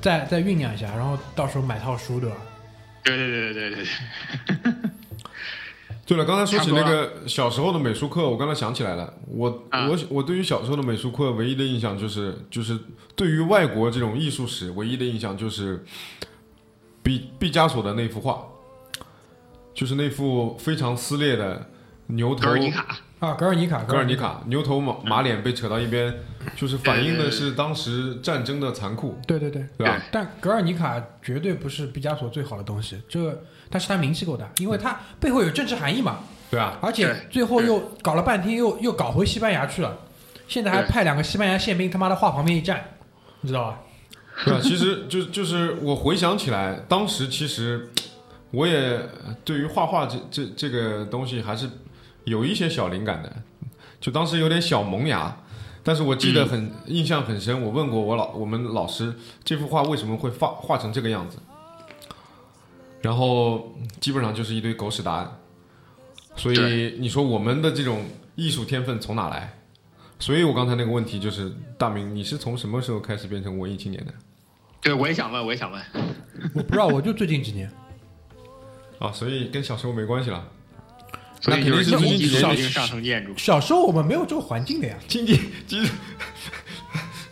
[0.00, 2.36] 再再酝酿一下，然后到时候买套书，对吧？
[3.04, 4.90] 对对对对对对对。
[6.04, 9.88] 对了，刚才说起那个小时候的美术课，我刚才想起来了，我、啊。
[9.88, 12.76] 我我对于小时候的美术课唯一的印象就是就是
[13.14, 15.84] 对于外国这种艺术史唯一的印象就是
[17.04, 18.44] 毕毕加索的那幅画，
[19.72, 21.70] 就是那幅非常撕裂的
[22.08, 26.12] 牛头格尔尼卡，啊，格尔尼卡，格尔尼卡牛头马马脸被扯到一边，
[26.56, 29.64] 就是反映的是当时战争的残酷，对对对。
[29.78, 30.02] 对吧？
[30.10, 36.18] 但格尔尼卡绝对不是毕加索最好的东西，这个但是他名气够大，因为他背后有政治含义嘛，
[36.50, 39.96] 对啊，而且最后又搞了半天又又搞回西班牙去了，
[40.48, 42.82] 现在还派两个西班牙宪兵他妈的画旁边一站，
[43.42, 43.78] 你知道吧？
[44.44, 47.88] 对啊，其实就就是我回想起来，当时其实
[48.50, 49.00] 我也
[49.44, 51.70] 对于画画这这这个东西还是
[52.24, 53.42] 有一些小灵感的，
[54.00, 55.36] 就当时有点小萌芽。
[55.84, 59.12] 但是我记得很、印象很深，我问过我老我们老师
[59.42, 61.38] 这幅画为什么会画画成这个样子，
[63.00, 65.38] 然后基本上就是一堆狗屎答案。
[66.36, 68.04] 所以你说我们的这种
[68.36, 69.58] 艺术天分从哪来？
[70.20, 74.14] 所以我刚才那个问题就是，大明，你是从什么时候开始变成文艺青年的？
[74.80, 75.82] 对我也想问，我也想问。
[76.54, 77.68] 我不知道，我就最近几年，
[79.00, 80.48] 啊，所以跟小时候没关系了。
[81.42, 84.94] 所以就是那肯定是经济经济决定上层建筑，小时候我们没有这个环境的呀。
[85.08, 85.92] 经济基础，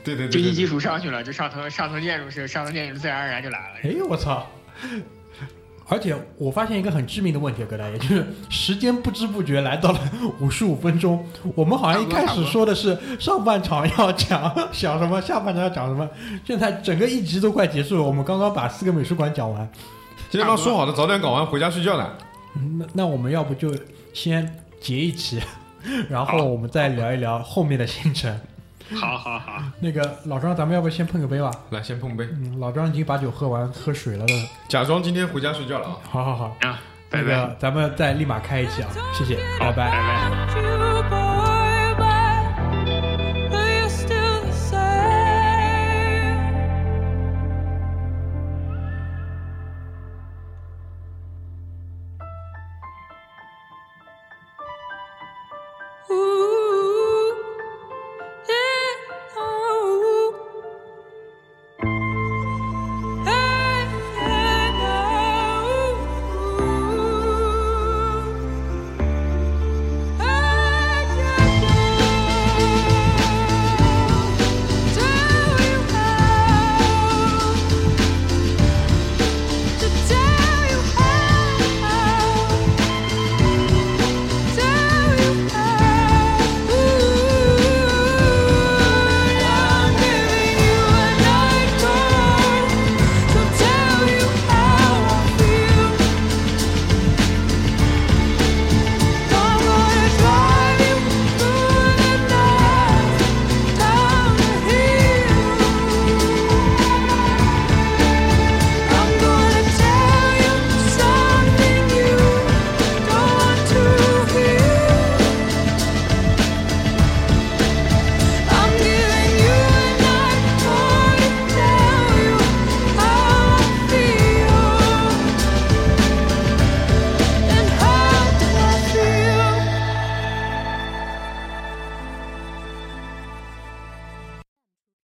[0.05, 3.75] 对对对对对，经济基础上去了，就上层上层建筑是上层建筑自然而然就来了。
[3.85, 4.47] 哎呦我操！
[5.93, 10.01] 而且我发现一个很致命的问题，葛大爷，就是时间不知不觉来到了
[10.39, 11.27] 五十五分钟。
[11.57, 16.09] 我们好像一开始说的是上半场要讲讲什么，下半场要讲什么，
[16.45, 18.03] 现在整个一集都快结束了。
[18.03, 19.69] 我们刚刚把四个美术馆讲完，
[20.31, 22.09] 今天刚说好的早点搞完回家睡觉呢。
[22.57, 23.73] 嗯那那我们要不就
[24.13, 25.41] 先结一期，
[26.09, 28.39] 然后我们再聊一聊后面的行程。
[29.01, 31.51] 好好好，那个老张，咱们要不先碰个杯吧？
[31.71, 34.35] 来，先碰杯，嗯，老张已经把酒喝完，喝水了的。
[34.69, 35.97] 假装今天回家睡觉了啊。
[36.03, 36.81] 好好好，啊，
[37.11, 37.29] 那拜拜。
[37.29, 39.91] 个咱们再立马开一期啊，谢谢，拜拜。
[39.91, 40.80] 好拜拜。